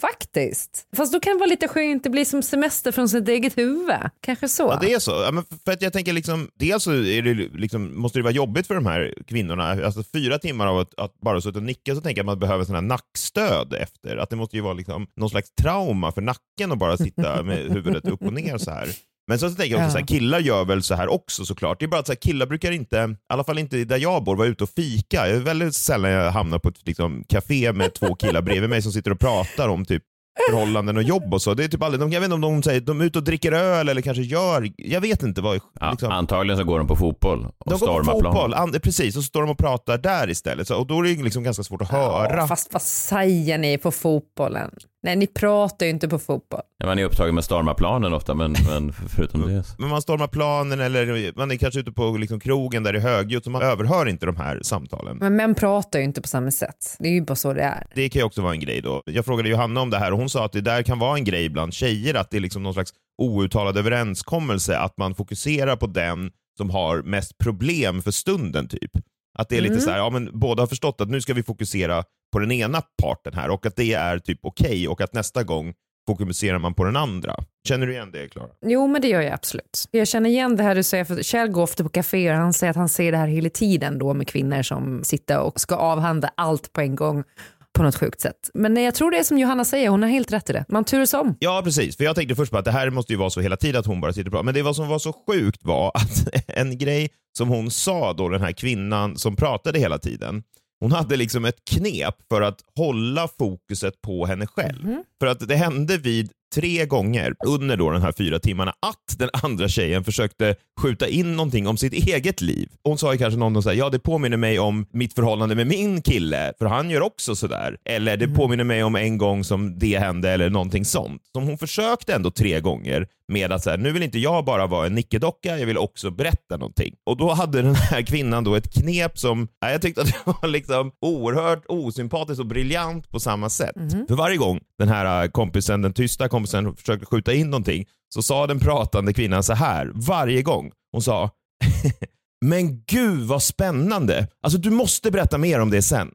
faktiskt. 0.00 0.86
Fast 0.96 1.12
då 1.12 1.20
kan 1.20 1.32
det 1.32 1.38
vara 1.38 1.50
lite 1.50 1.68
skönt, 1.68 2.04
det 2.04 2.10
blir 2.10 2.24
som 2.24 2.42
semester 2.42 2.92
från 2.92 3.08
sitt 3.08 3.28
eget 3.28 3.58
huvud. 3.58 3.90
Kanske 4.20 4.48
så. 4.48 4.62
Ja, 4.62 4.78
det 4.80 4.92
är 4.92 4.98
så. 4.98 5.10
Ja, 5.10 5.30
men 5.30 5.44
för 5.64 5.72
att 5.72 5.82
jag 5.82 5.92
tänker 5.92 6.12
liksom, 6.12 6.50
dels 6.54 6.84
så 6.84 6.92
är 6.92 7.22
det 7.22 7.34
liksom, 7.34 8.00
måste 8.00 8.18
det 8.18 8.22
vara 8.22 8.32
jobbigt 8.32 8.66
för 8.66 8.74
de 8.74 8.86
här 8.86 9.14
kvinnorna. 9.26 9.64
Alltså 9.64 10.02
fyra 10.12 10.38
timmar 10.38 10.66
av 10.66 10.78
att, 10.78 11.00
att 11.00 11.20
bara 11.20 11.40
sitta 11.40 11.58
och 11.58 11.64
nicka 11.64 11.94
så 11.94 12.00
tänker 12.00 12.18
jag 12.18 12.24
att 12.24 12.26
man 12.26 12.38
behöver 12.38 12.64
sån 12.64 12.74
här 12.74 12.82
nackstöd 12.82 13.74
efter. 13.74 14.16
Att 14.16 14.30
det 14.30 14.36
måste 14.36 14.56
ju 14.56 14.62
vara 14.62 14.74
liksom 14.74 15.06
någon 15.16 15.30
slags 15.30 15.54
trauma 15.54 16.12
för 16.12 16.22
nacken 16.22 16.72
att 16.72 16.78
bara 16.78 16.96
sitta 16.96 17.42
med 17.42 17.58
huvudet 17.58 18.08
upp 18.08 18.22
och 18.22 18.32
ner 18.32 18.58
så 18.58 18.70
här. 18.70 18.88
Men 19.30 19.38
så 19.38 19.50
tänker 19.50 19.64
jag 19.76 19.78
också 19.78 19.86
Ja. 19.86 19.90
så 19.92 19.98
här, 19.98 20.06
killar 20.06 20.38
gör 20.40 20.64
väl 20.64 20.82
så 20.82 20.94
här 20.94 21.08
också 21.08 21.44
såklart. 21.44 21.78
Det 21.80 21.84
är 21.84 21.88
bara 21.88 22.00
att 22.00 22.06
så 22.06 22.12
här, 22.12 22.16
killar 22.20 22.46
brukar 22.46 22.72
inte, 22.72 22.96
i 22.96 23.32
alla 23.32 23.44
fall 23.44 23.58
inte 23.58 23.84
där 23.84 23.98
jag 23.98 24.24
bor, 24.24 24.36
vara 24.36 24.48
ute 24.48 24.64
och 24.64 24.70
fika. 24.70 25.24
Det 25.26 25.30
är 25.30 25.38
väldigt 25.40 25.74
sällan 25.74 26.10
jag 26.10 26.30
hamnar 26.30 26.58
på 26.58 26.68
ett 26.68 26.86
liksom, 26.86 27.24
café 27.28 27.72
med 27.72 27.94
två 27.94 28.14
killar 28.14 28.42
bredvid 28.42 28.70
mig 28.70 28.82
som 28.82 28.92
sitter 28.92 29.10
och 29.10 29.20
pratar 29.20 29.68
om 29.68 29.84
typ 29.84 30.02
förhållanden 30.50 30.96
och 30.96 31.02
jobb 31.02 31.34
och 31.34 31.42
så. 31.42 31.54
Det 31.54 31.64
är 31.64 31.68
typ 31.68 31.82
aldrig, 31.82 32.00
de, 32.00 32.12
jag 32.12 32.20
vet 32.20 32.24
inte 32.26 32.34
om 32.34 32.40
de 32.40 32.62
säger 32.62 32.80
de 32.80 33.00
är 33.00 33.04
ute 33.04 33.18
och 33.18 33.24
dricker 33.24 33.52
öl 33.52 33.88
eller 33.88 34.02
kanske 34.02 34.22
gör, 34.22 34.70
jag 34.76 35.00
vet 35.00 35.22
inte 35.22 35.40
vad. 35.40 35.60
Ja, 35.80 35.90
Liksom. 35.90 36.10
Antagligen 36.12 36.58
så 36.58 36.64
går 36.64 36.78
de 36.78 36.86
på 36.88 36.96
fotboll 36.96 37.46
och 37.58 37.70
de 37.70 37.70
går 37.70 37.78
på 37.78 37.84
stormar 37.86 38.02
plan. 38.20 38.32
fotboll, 38.32 38.54
an, 38.54 38.72
precis, 38.82 39.16
och 39.16 39.22
så 39.22 39.26
står 39.26 39.40
de 39.40 39.50
och 39.50 39.58
pratar 39.58 39.98
där 39.98 40.30
istället. 40.30 40.68
Så, 40.68 40.76
och 40.76 40.86
då 40.86 40.98
är 41.06 41.16
det 41.16 41.22
liksom 41.22 41.42
ganska 41.42 41.62
svårt 41.62 41.82
att 41.82 41.90
höra. 41.90 42.36
Ja, 42.36 42.46
fast 42.48 42.72
vad 42.72 42.82
säger 42.82 43.58
ni 43.58 43.78
på 43.78 43.90
fotbollen? 43.90 44.70
Nej, 45.02 45.16
ni 45.16 45.26
pratar 45.26 45.86
ju 45.86 45.90
inte 45.90 46.08
på 46.08 46.18
fotboll. 46.18 46.60
Ja, 46.78 46.86
man 46.86 46.98
är 46.98 47.04
upptagen 47.04 47.34
med 47.34 47.44
stormarplanen 47.44 48.12
ofta, 48.12 48.34
men, 48.34 48.54
men 48.68 48.92
förutom 48.92 49.40
det. 49.48 49.64
så- 49.64 49.74
Men 49.78 49.88
man 49.90 50.02
stormar 50.02 50.26
planen 50.26 50.80
eller 50.80 51.32
man 51.36 51.50
är 51.50 51.56
kanske 51.56 51.80
ute 51.80 51.92
på 51.92 52.10
liksom 52.16 52.40
krogen 52.40 52.82
där 52.82 52.92
det 52.92 52.98
är 52.98 53.02
högljutt 53.02 53.44
så 53.44 53.50
man 53.50 53.62
överhör 53.62 54.08
inte 54.08 54.26
de 54.26 54.36
här 54.36 54.60
samtalen. 54.62 55.16
Men 55.16 55.36
män 55.36 55.54
pratar 55.54 55.98
ju 55.98 56.04
inte 56.04 56.20
på 56.22 56.28
samma 56.28 56.50
sätt. 56.50 56.96
Det 56.98 57.08
är 57.08 57.12
ju 57.12 57.22
bara 57.22 57.34
så 57.36 57.52
det 57.52 57.62
är. 57.62 57.86
Det 57.94 58.08
kan 58.08 58.20
ju 58.20 58.26
också 58.26 58.42
vara 58.42 58.52
en 58.52 58.60
grej 58.60 58.80
då. 58.80 59.02
Jag 59.06 59.24
frågade 59.24 59.48
Johanna 59.48 59.80
om 59.80 59.90
det 59.90 59.98
här 59.98 60.12
och 60.12 60.18
hon 60.18 60.30
sa 60.30 60.44
att 60.44 60.52
det 60.52 60.60
där 60.60 60.82
kan 60.82 60.98
vara 60.98 61.16
en 61.18 61.24
grej 61.24 61.48
bland 61.48 61.74
tjejer, 61.74 62.14
att 62.14 62.30
det 62.30 62.36
är 62.36 62.40
liksom 62.40 62.62
någon 62.62 62.74
slags 62.74 62.92
outtalad 63.18 63.76
överenskommelse 63.78 64.78
att 64.78 64.96
man 64.98 65.14
fokuserar 65.14 65.76
på 65.76 65.86
den 65.86 66.30
som 66.56 66.70
har 66.70 67.02
mest 67.02 67.38
problem 67.38 68.02
för 68.02 68.10
stunden 68.10 68.68
typ. 68.68 68.90
Att 69.38 69.48
det 69.48 69.56
är 69.56 69.60
lite 69.60 69.80
så 69.80 69.90
här, 69.90 69.98
ja 69.98 70.10
men 70.10 70.30
båda 70.32 70.62
har 70.62 70.66
förstått 70.66 71.00
att 71.00 71.08
nu 71.10 71.20
ska 71.20 71.34
vi 71.34 71.42
fokusera 71.42 72.04
på 72.32 72.38
den 72.38 72.52
ena 72.52 72.82
parten 73.02 73.34
här 73.34 73.50
och 73.50 73.66
att 73.66 73.76
det 73.76 73.92
är 73.92 74.18
typ 74.18 74.38
okej 74.42 74.88
och 74.88 75.00
att 75.00 75.14
nästa 75.14 75.42
gång 75.42 75.74
fokuserar 76.06 76.58
man 76.58 76.74
på 76.74 76.84
den 76.84 76.96
andra. 76.96 77.36
Känner 77.68 77.86
du 77.86 77.92
igen 77.92 78.10
det 78.12 78.28
Klara? 78.28 78.48
Jo, 78.66 78.86
men 78.86 79.02
det 79.02 79.08
gör 79.08 79.20
jag 79.20 79.32
absolut. 79.32 79.88
Jag 79.90 80.08
känner 80.08 80.30
igen 80.30 80.56
det 80.56 80.62
här 80.62 80.74
du 80.74 80.82
säger, 80.82 81.04
för 81.04 81.22
Kjell 81.22 81.48
går 81.48 81.62
ofta 81.62 81.82
på 81.82 81.88
kaféer 81.88 82.34
han 82.34 82.52
säger 82.52 82.70
att 82.70 82.76
han 82.76 82.88
ser 82.88 83.12
det 83.12 83.18
här 83.18 83.26
hela 83.26 83.50
tiden 83.50 83.98
då 83.98 84.14
med 84.14 84.28
kvinnor 84.28 84.62
som 84.62 85.04
sitter 85.04 85.40
och 85.40 85.60
ska 85.60 85.76
avhandla 85.76 86.30
allt 86.34 86.72
på 86.72 86.80
en 86.80 86.96
gång 86.96 87.24
på 87.72 87.82
något 87.82 87.96
sjukt 87.96 88.20
sätt. 88.20 88.50
Men 88.54 88.76
jag 88.76 88.94
tror 88.94 89.10
det 89.10 89.18
är 89.18 89.22
som 89.22 89.38
Johanna 89.38 89.64
säger, 89.64 89.88
hon 89.88 90.02
har 90.02 90.10
helt 90.10 90.32
rätt 90.32 90.50
i 90.50 90.52
det. 90.52 90.64
Man 90.68 90.84
turas 90.84 91.14
om. 91.14 91.36
Ja, 91.38 91.60
precis. 91.64 91.96
För 91.96 92.04
jag 92.04 92.16
tänkte 92.16 92.34
först 92.34 92.52
på 92.52 92.58
att 92.58 92.64
det 92.64 92.70
här 92.70 92.90
måste 92.90 93.12
ju 93.12 93.18
vara 93.18 93.30
så 93.30 93.40
hela 93.40 93.56
tiden 93.56 93.80
att 93.80 93.86
hon 93.86 94.00
bara 94.00 94.12
sitter 94.12 94.26
och 94.26 94.32
pratar. 94.32 94.44
Men 94.44 94.54
det 94.54 94.74
som 94.74 94.88
var 94.88 94.98
så 94.98 95.14
sjukt 95.28 95.64
var 95.64 95.92
att 95.94 96.28
en 96.46 96.78
grej 96.78 97.08
som 97.38 97.48
hon 97.48 97.70
sa 97.70 98.12
då, 98.12 98.28
den 98.28 98.40
här 98.40 98.52
kvinnan 98.52 99.16
som 99.16 99.36
pratade 99.36 99.78
hela 99.78 99.98
tiden, 99.98 100.42
hon 100.80 100.92
hade 100.92 101.16
liksom 101.16 101.44
ett 101.44 101.64
knep 101.70 102.14
för 102.30 102.42
att 102.42 102.58
hålla 102.76 103.28
fokuset 103.38 104.02
på 104.02 104.26
henne 104.26 104.46
själv. 104.46 104.86
För 105.20 105.26
att 105.26 105.48
det 105.48 105.56
hände 105.56 105.98
vid 105.98 106.30
tre 106.54 106.86
gånger 106.86 107.34
under 107.46 107.76
då 107.76 107.90
den 107.90 108.02
här 108.02 108.12
fyra 108.12 108.38
timmarna 108.38 108.70
att 108.70 109.18
den 109.18 109.30
andra 109.42 109.68
tjejen 109.68 110.04
försökte 110.04 110.54
skjuta 110.80 111.08
in 111.08 111.36
någonting 111.36 111.66
om 111.66 111.76
sitt 111.76 111.92
eget 111.92 112.40
liv. 112.40 112.68
Hon 112.84 112.98
sa 112.98 113.12
ju 113.12 113.18
kanske 113.18 113.38
någon 113.38 113.62
så 113.62 113.68
här, 113.68 113.76
ja 113.76 113.88
det 113.90 113.98
påminner 113.98 114.36
mig 114.36 114.58
om 114.58 114.86
mitt 114.92 115.14
förhållande 115.14 115.54
med 115.54 115.66
min 115.66 116.02
kille, 116.02 116.52
för 116.58 116.66
han 116.66 116.90
gör 116.90 117.00
också 117.00 117.36
sådär. 117.36 117.76
Eller 117.84 118.16
det 118.16 118.28
påminner 118.28 118.64
mig 118.64 118.84
om 118.84 118.96
en 118.96 119.18
gång 119.18 119.44
som 119.44 119.78
det 119.78 119.98
hände 119.98 120.30
eller 120.30 120.50
någonting 120.50 120.84
sånt. 120.84 121.22
Som 121.32 121.44
hon 121.44 121.58
försökte 121.58 122.14
ändå 122.14 122.30
tre 122.30 122.60
gånger 122.60 123.06
med 123.30 123.52
att 123.52 123.62
så 123.62 123.70
här, 123.70 123.78
nu 123.78 123.92
vill 123.92 124.02
inte 124.02 124.18
jag 124.18 124.44
bara 124.44 124.66
vara 124.66 124.86
en 124.86 124.94
nickedocka, 124.94 125.58
jag 125.58 125.66
vill 125.66 125.78
också 125.78 126.10
berätta 126.10 126.56
någonting. 126.56 126.94
Och 127.06 127.16
då 127.16 127.32
hade 127.32 127.62
den 127.62 127.74
här 127.74 128.02
kvinnan 128.02 128.44
då 128.44 128.54
ett 128.54 128.74
knep 128.74 129.18
som, 129.18 129.48
ja, 129.60 129.70
jag 129.70 129.82
tyckte 129.82 130.00
att 130.00 130.06
det 130.24 130.32
var 130.42 130.48
liksom 130.48 130.92
oerhört 131.00 131.64
osympatiskt 131.68 132.40
och 132.40 132.46
briljant 132.46 133.10
på 133.10 133.20
samma 133.20 133.50
sätt. 133.50 133.74
För 134.08 134.14
varje 134.14 134.36
gång 134.36 134.60
den 134.78 134.88
här 134.88 135.28
kompisen, 135.28 135.82
den 135.82 135.92
tysta 135.92 136.28
kompisen 136.28 136.76
försökte 136.76 137.06
skjuta 137.06 137.32
in 137.32 137.50
någonting 137.50 137.86
så 138.14 138.22
sa 138.22 138.46
den 138.46 138.60
pratande 138.60 139.12
kvinnan 139.12 139.42
så 139.42 139.54
här 139.54 139.90
varje 139.94 140.42
gång. 140.42 140.72
Hon 140.92 141.02
sa 141.02 141.30
Men 142.44 142.82
gud 142.84 143.28
vad 143.28 143.42
spännande! 143.42 144.26
Alltså 144.42 144.58
du 144.58 144.70
måste 144.70 145.10
berätta 145.10 145.38
mer 145.38 145.60
om 145.60 145.70
det 145.70 145.82
sen. 145.82 146.08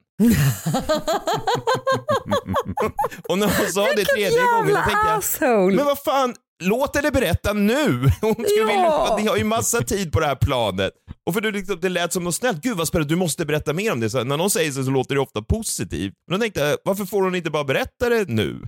och 3.30 3.38
när 3.38 3.58
hon 3.58 3.72
sa 3.72 3.88
det 3.96 4.06
tredje 4.06 4.40
gången 4.40 4.68
då 4.68 4.76
tänkte 4.76 5.08
jag 5.08 5.18
asshole! 5.18 5.76
men 5.76 5.86
vad 5.86 6.00
fan, 6.00 6.36
låt 6.64 6.96
henne 6.96 7.12
berätta 7.12 7.54
nu! 7.54 8.02
Hon 8.22 8.34
skulle 8.34 8.74
Ja. 8.74 9.16
vilja, 9.16 9.16
ni 9.24 9.28
har 9.30 9.38
ju 9.38 9.44
massa 9.44 9.82
tid 9.82 10.12
på 10.12 10.20
det 10.20 10.26
här 10.26 10.36
planet. 10.36 10.92
Och 11.28 11.34
för 11.34 11.42
du, 11.42 11.52
liksom, 11.52 11.80
det 11.82 11.90
lät 11.90 12.14
som 12.14 12.24
något 12.24 12.36
snällt, 12.36 12.62
gud 12.62 12.78
vad 12.78 12.88
spännande, 12.88 13.14
du 13.14 13.18
måste 13.18 13.46
berätta 13.46 13.74
mer 13.74 13.92
om 13.92 14.00
det. 14.00 14.10
Så 14.10 14.24
när 14.24 14.38
någon 14.38 14.50
säger 14.50 14.72
så, 14.72 14.84
så 14.84 14.92
låter 14.92 15.16
det 15.16 15.22
ofta 15.22 15.42
positivt. 15.42 16.14
Men 16.30 16.40
då 16.40 16.44
tänkte 16.44 16.60
jag, 16.62 16.78
varför 16.86 17.06
får 17.06 17.24
hon 17.24 17.36
inte 17.36 17.50
bara 17.52 17.64
berätta 17.64 18.10
det 18.10 18.30
nu? 18.30 18.62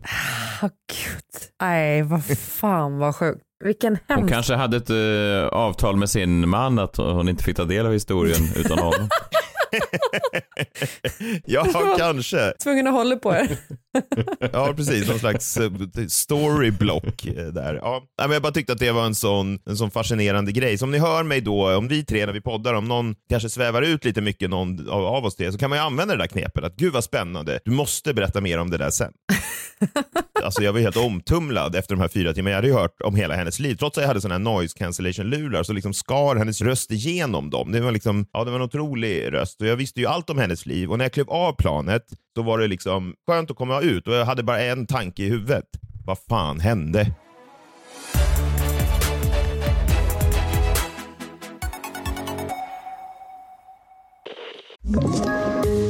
Åh, 0.63 0.69
gud. 0.93 1.41
Nej, 1.62 2.02
vad 2.02 2.23
fan 2.39 2.97
vad 2.97 3.15
sjukt. 3.15 3.41
Vilken 3.63 3.97
Hon 4.08 4.17
hemsk... 4.17 4.34
kanske 4.34 4.56
hade 4.56 4.78
ett 4.78 4.89
eh, 4.89 5.58
avtal 5.60 5.95
med 5.95 6.10
sin 6.10 6.50
man 6.50 6.80
att 6.80 6.97
hon 6.97 7.30
inte 7.30 7.43
fick 7.43 7.58
ta 7.58 7.63
del 7.63 7.86
av 7.86 7.91
historien 7.93 8.41
utan 8.56 8.80
honom. 8.80 9.10
Ja, 11.45 11.95
kanske. 11.97 12.53
Tvungen 12.63 12.88
att 12.88 12.93
hålla 12.93 13.15
på 13.15 13.34
er. 13.36 13.58
Ja, 14.53 14.73
precis. 14.73 15.08
Någon 15.08 15.19
slags 15.19 15.58
eh, 15.58 15.71
storyblock 16.08 17.25
eh, 17.25 17.45
där. 17.47 17.75
Ja. 17.75 18.03
Men 18.21 18.32
jag 18.32 18.41
bara 18.41 18.51
tyckte 18.51 18.73
att 18.73 18.80
det 18.80 18.91
var 18.91 19.06
en 19.06 19.15
sån, 19.15 19.60
en 19.65 19.77
sån 19.77 19.91
fascinerande 19.91 20.51
grej. 20.51 20.77
Som 20.77 20.91
ni 20.91 20.97
hör 20.97 21.23
mig 21.23 21.41
då, 21.41 21.77
om 21.77 21.88
vi 21.88 22.06
tre 22.06 22.25
när 22.25 22.34
vi 22.34 22.41
poddar, 22.41 22.73
om 22.73 22.86
någon 22.86 23.15
kanske 23.30 23.49
svävar 23.49 23.82
ut 23.82 24.06
lite 24.06 24.21
mycket, 24.21 24.49
någon 24.49 24.89
av, 24.89 25.06
av 25.06 25.25
oss 25.25 25.36
tre, 25.36 25.51
så 25.51 25.58
kan 25.58 25.69
man 25.69 25.80
ju 25.80 25.86
använda 25.86 26.15
det 26.15 26.23
där 26.23 26.27
knepet. 26.27 26.63
Att 26.63 26.75
gud 26.75 26.93
vad 26.93 27.03
spännande, 27.03 27.60
du 27.65 27.71
måste 27.71 28.13
berätta 28.13 28.41
mer 28.41 28.60
om 28.60 28.69
det 28.69 28.77
där 28.77 28.89
sen. 28.89 29.12
alltså 30.43 30.62
jag 30.63 30.73
var 30.73 30.80
helt 30.80 30.97
omtumlad 30.97 31.76
efter 31.76 31.95
de 31.95 32.02
här 32.02 32.08
fyra 32.08 32.34
timmarna. 32.34 32.52
Jag 32.52 32.58
hade 32.58 32.67
ju 32.67 32.73
hört 32.73 33.02
om 33.02 33.15
hela 33.15 33.36
hennes 33.36 33.60
liv. 33.60 33.76
Trots 33.76 33.97
att 33.97 34.02
jag 34.02 34.08
hade 34.08 34.21
såna 34.21 34.34
här 34.34 34.39
noise 34.39 34.78
cancellation-lurar 34.78 35.63
så 35.63 35.73
liksom 35.73 35.93
skar 35.93 36.36
hennes 36.36 36.62
röst 36.62 36.91
igenom 36.91 37.50
dem. 37.50 37.71
Det 37.71 37.80
var 37.80 37.91
liksom, 37.91 38.26
ja 38.34 38.43
det 38.43 38.52
var 38.52 38.60
en 38.60 38.65
otrolig 38.65 39.34
röst 39.34 39.62
och 39.62 39.67
jag 39.67 39.76
visste 39.76 40.00
ju 40.00 40.06
allt 40.06 40.30
om 40.30 40.38
hennes 40.38 40.65
liv 40.65 40.91
och 40.91 40.97
när 40.97 41.06
jag 41.06 41.12
klev 41.12 41.30
av 41.30 41.54
planet 41.54 42.04
så 42.36 42.41
var 42.41 42.60
det 42.60 42.67
liksom 42.67 43.13
skönt 43.28 43.52
att 43.52 43.58
komma 43.58 43.82
ut 43.82 44.08
och 44.08 44.13
jag 44.13 44.26
hade 44.26 44.43
bara 44.43 44.62
en 44.62 44.88
tanke 44.88 45.23
i 45.23 45.30
huvudet. 45.30 45.65
Vad 46.06 46.17
fan 46.30 46.60
hände? 46.60 47.12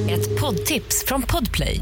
Ett 0.10 0.40
poddtips 0.40 1.06
från 1.08 1.22
Podplay. 1.22 1.82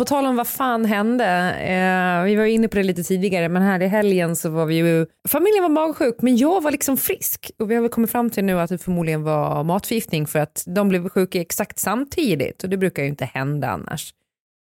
På 0.00 0.04
tal 0.04 0.26
om 0.26 0.36
vad 0.36 0.48
fan 0.48 0.84
hände, 0.84 1.24
eh, 1.60 2.24
vi 2.24 2.36
var 2.36 2.44
inne 2.44 2.68
på 2.68 2.76
det 2.76 2.82
lite 2.82 3.02
tidigare, 3.02 3.48
men 3.48 3.62
här 3.62 3.82
i 3.82 3.86
helgen 3.86 4.36
så 4.36 4.50
var 4.50 4.66
vi 4.66 4.74
ju, 4.74 5.06
familjen 5.28 5.62
var 5.62 5.68
magsjuk 5.68 6.16
men 6.22 6.36
jag 6.36 6.62
var 6.62 6.70
liksom 6.70 6.96
frisk. 6.96 7.50
Och 7.58 7.70
vi 7.70 7.74
har 7.74 7.82
väl 7.82 7.90
kommit 7.90 8.10
fram 8.10 8.30
till 8.30 8.44
nu 8.44 8.60
att 8.60 8.70
det 8.70 8.78
förmodligen 8.78 9.22
var 9.22 9.64
matförgiftning 9.64 10.26
för 10.26 10.38
att 10.38 10.64
de 10.66 10.88
blev 10.88 11.08
sjuka 11.08 11.40
exakt 11.40 11.78
samtidigt. 11.78 12.64
Och 12.64 12.70
det 12.70 12.76
brukar 12.76 13.02
ju 13.02 13.08
inte 13.08 13.24
hända 13.24 13.68
annars. 13.68 14.14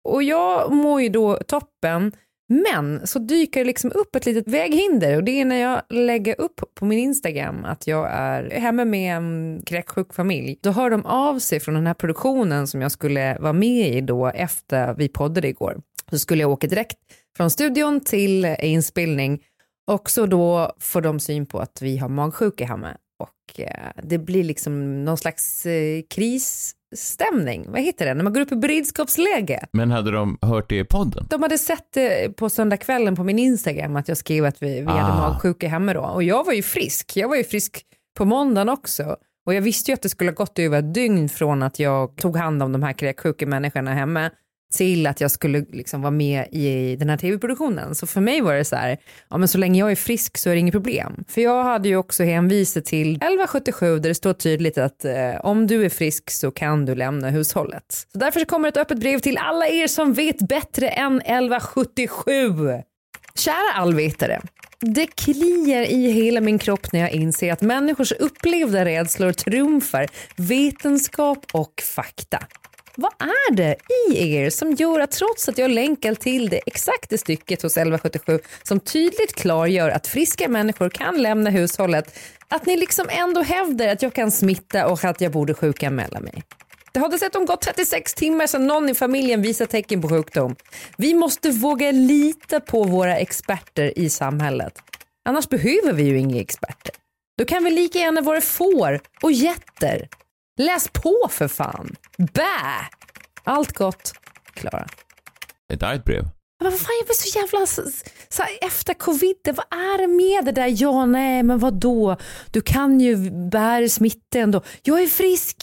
Och 0.09 0.23
jag 0.23 0.73
mår 0.73 1.03
ju 1.03 1.09
då 1.09 1.37
toppen, 1.37 2.13
men 2.49 3.07
så 3.07 3.19
dyker 3.19 3.61
det 3.61 3.67
liksom 3.67 3.93
upp 3.95 4.17
ett 4.17 4.27
litet 4.27 4.49
väghinder 4.49 5.17
och 5.17 5.25
det 5.25 5.41
är 5.41 5.45
när 5.45 5.57
jag 5.57 5.83
lägger 5.91 6.41
upp 6.41 6.61
på 6.75 6.85
min 6.85 6.99
Instagram 6.99 7.65
att 7.65 7.87
jag 7.87 8.09
är 8.11 8.51
hemma 8.51 8.85
med 8.85 9.17
en 9.17 9.63
kräksjuk 9.67 10.15
familj. 10.15 10.59
Då 10.63 10.71
hör 10.71 10.91
de 10.91 11.07
av 11.07 11.39
sig 11.39 11.61
från 11.61 11.75
den 11.75 11.87
här 11.87 11.95
produktionen 11.95 12.67
som 12.67 12.83
jag 12.83 12.93
skulle 12.93 13.39
vara 13.39 13.53
med 13.53 13.97
i 13.97 14.01
då 14.01 14.27
efter 14.27 14.95
vi 14.95 15.09
poddade 15.09 15.49
igår. 15.49 15.81
Så 16.11 16.19
skulle 16.19 16.43
jag 16.43 16.51
åka 16.51 16.67
direkt 16.67 16.99
från 17.37 17.51
studion 17.51 18.01
till 18.01 18.45
inspelning 18.45 19.43
och 19.87 20.11
så 20.11 20.27
då 20.27 20.73
får 20.81 21.01
de 21.01 21.21
syn 21.21 21.47
på 21.47 21.59
att 21.59 21.83
vi 21.83 21.99
har 21.99 22.09
magsjuka 22.09 22.67
hemma 22.67 22.97
och 23.19 23.61
eh, 23.61 23.91
det 24.03 24.19
blir 24.19 24.45
liksom 24.45 25.05
någon 25.05 25.19
slags 25.19 25.67
eh, 25.67 26.03
kris 26.11 26.75
krisstämning. 26.97 27.65
Vad 27.71 27.81
heter 27.81 28.07
det? 28.07 28.15
När 28.15 28.25
man 28.25 28.33
går 28.33 28.41
upp 28.41 28.53
i 28.53 28.57
beredskapsläge. 28.57 29.67
Men 29.73 29.91
hade 29.91 30.11
de 30.11 30.39
hört 30.43 30.69
det 30.69 30.79
i 30.79 30.85
podden? 30.85 31.27
De 31.31 31.43
hade 31.43 31.59
sett 31.59 31.93
det 31.95 32.37
på 32.37 32.51
söndagskvällen 32.51 33.17
på 33.17 33.25
min 33.25 33.39
Instagram 33.39 33.97
att 33.97 34.09
jag 34.09 34.17
skrev 34.17 34.45
att 34.45 34.63
vi, 34.63 34.81
vi 34.81 34.87
hade 34.87 35.13
Ah. 35.13 35.31
magsjuka 35.31 35.69
hemma 35.69 35.95
då. 35.95 36.01
Och 36.01 36.23
jag 36.23 36.45
var 36.45 36.53
ju 36.53 36.63
frisk. 36.63 37.13
Jag 37.17 37.29
var 37.29 37.37
ju 37.37 37.45
frisk 37.45 37.83
på 38.19 38.25
måndagen 38.25 38.69
också. 38.69 39.17
Och 39.47 39.55
jag 39.55 39.63
visste 39.63 39.91
ju 39.91 39.95
att 39.95 40.03
det 40.03 40.09
skulle 40.09 40.31
ha 40.31 40.35
gått 40.35 40.59
över 40.59 40.79
ett 40.79 40.95
dygn 40.95 41.29
från 41.29 41.63
att 41.63 41.79
jag 41.79 42.17
tog 42.17 42.37
hand 42.37 42.63
om 42.63 42.73
de 42.73 42.83
här 42.83 42.93
kräksjuka 42.93 43.47
människorna 43.47 43.95
hemma 43.95 44.31
till 44.75 45.07
att 45.07 45.21
jag 45.21 45.31
skulle 45.31 45.65
liksom 45.73 46.03
vara 46.03 46.11
med 46.11 46.47
i 46.53 46.97
den 46.97 47.09
här 47.09 47.17
tv-produktionen. 47.17 47.95
Så 47.95 48.07
för 48.07 48.21
mig 48.21 48.41
var 48.41 48.55
det 48.55 48.65
så 48.65 48.77
här, 48.77 48.99
ja 49.31 49.39
men 49.39 49.49
så 49.49 49.59
länge 49.59 49.81
jag 49.81 49.91
är 49.91 49.97
frisk 49.97 50.39
så 50.39 50.51
är 50.51 50.55
det 50.55 50.61
inget 50.61 50.73
problem. 50.73 51.25
För 51.29 51.41
jag 51.41 51.65
hade 51.65 51.89
ju 51.89 51.97
också 51.97 52.25
hänvisat 52.25 52.85
till 52.85 53.11
1177 53.11 53.99
där 53.99 54.09
det 54.09 54.15
står 54.15 54.33
tydligt 54.33 54.79
att 54.79 55.05
eh, 55.05 55.35
om 55.43 55.67
du 55.67 55.85
är 55.85 55.89
frisk 55.89 56.31
så 56.31 56.51
kan 56.51 56.85
du 56.85 56.95
lämna 56.95 57.31
hushållet. 57.31 58.07
Så 58.13 58.19
därför 58.19 58.41
så 58.41 58.47
kommer 58.47 58.69
ett 58.69 58.77
öppet 58.77 58.99
brev 58.99 59.19
till 59.19 59.39
alla 59.39 59.69
er 59.69 59.87
som 59.87 60.13
vet 60.13 60.49
bättre 60.49 60.89
än 60.89 61.21
1177. 61.21 62.83
Kära 63.35 63.73
allvetare. 63.75 64.41
Det 64.81 65.07
kliar 65.07 65.83
i 65.83 66.11
hela 66.11 66.41
min 66.41 66.59
kropp 66.59 66.93
när 66.93 67.01
jag 67.01 67.11
inser 67.11 67.53
att 67.53 67.63
människors 67.63 68.13
upplevda 68.13 68.85
rädslor 68.85 69.33
trumfar 69.33 70.07
vetenskap 70.37 71.47
och 71.53 71.83
fakta. 71.85 72.39
Vad 72.99 73.13
är 73.19 73.55
det 73.55 73.77
i 74.11 74.35
er 74.35 74.51
som 74.51 74.73
gör 74.73 75.01
att 75.01 75.11
trots 75.11 75.49
att 75.49 75.59
jag 75.59 75.71
länkar 75.71 76.15
till 76.15 76.49
det 76.49 76.61
exakta 76.67 77.19
stycket 77.19 77.63
hos 77.63 77.73
1177 77.73 78.39
som 78.63 78.81
tydligt 78.81 79.35
klargör 79.35 79.91
att 79.91 80.07
friska 80.07 80.49
människor 80.49 80.89
kan 80.89 81.23
lämna 81.23 81.51
hushållet, 81.51 82.19
att 82.49 82.67
ni 82.67 82.77
liksom 82.77 83.07
ändå 83.11 83.43
hävdar 83.43 83.89
att 83.89 84.03
jag 84.03 84.15
kan 84.15 84.31
smitta 84.31 84.87
och 84.87 85.05
att 85.05 85.21
jag 85.21 85.33
borde 85.33 85.55
sjukanmäla 85.55 86.21
mig? 86.21 86.43
Det 86.93 87.01
har 87.01 87.09
dessutom 87.09 87.47
gått 87.47 87.63
36 87.63 88.15
timmar 88.15 88.47
sedan 88.47 88.67
någon 88.67 88.89
i 88.89 88.95
familjen 88.95 89.43
visade 89.43 89.71
tecken 89.71 90.03
på 90.03 90.09
sjukdom. 90.09 90.57
Vi 90.97 91.15
måste 91.15 91.51
våga 91.51 91.93
lita 91.93 92.61
på 92.61 92.85
våra 92.85 93.17
experter 93.17 93.99
i 93.99 94.11
samhället. 94.11 94.83
Annars 95.25 95.49
behöver 95.49 95.93
vi 95.93 96.03
ju 96.03 96.19
inga 96.19 96.41
experter. 96.41 96.95
Då 97.39 97.45
kan 97.45 97.65
vi 97.65 97.71
lika 97.71 97.99
gärna 97.99 98.21
vara 98.21 98.41
får 98.41 99.01
och 99.23 99.33
getter. 99.33 100.09
Läs 100.57 100.89
på 100.89 101.29
för 101.31 101.49
fan. 101.49 101.97
Bä! 102.19 102.51
Allt 103.45 103.73
gott, 103.73 104.13
Klara. 104.55 104.87
Ett 105.73 105.83
argt 105.83 106.05
brev. 106.05 106.23
Men 106.63 106.71
vad 106.71 106.81
fan, 106.81 106.95
jag 107.01 107.07
blir 107.07 107.15
så 107.15 107.39
jävla 107.39 107.67
så, 107.67 107.83
så 108.29 108.43
efter 108.61 108.95
covid, 108.95 109.37
vad 109.45 109.67
är 109.81 109.99
det 109.99 110.07
med 110.07 110.45
det 110.45 110.53
där? 110.61 110.83
Ja, 110.83 111.07
nej, 111.07 111.43
men 111.43 111.59
vad 111.59 111.75
då? 111.75 112.17
Du 112.51 112.61
kan 112.61 113.01
ju 113.01 113.31
bära 113.51 113.89
smitta 113.89 114.39
ändå. 114.39 114.63
Jag 114.83 115.03
är 115.03 115.07
frisk. 115.07 115.57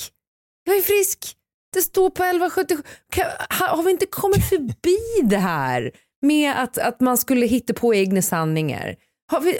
Jag 0.63 0.77
är 0.77 0.81
frisk. 0.81 1.35
Det 1.73 1.81
står 1.81 2.09
på 2.09 2.23
1177. 2.23 2.83
Kan, 3.11 3.25
ha- 3.59 3.75
har 3.75 3.83
vi 3.83 3.91
inte 3.91 4.05
kommit 4.05 4.49
förbi 4.49 4.97
det 5.23 5.37
här 5.37 5.91
med 6.21 6.63
att, 6.63 6.77
att 6.77 6.99
man 6.99 7.17
skulle 7.17 7.45
hitta 7.45 7.73
på 7.73 7.93
egna 7.95 8.21
sanningar? 8.21 8.95
Har 9.31 9.41
vi, 9.41 9.59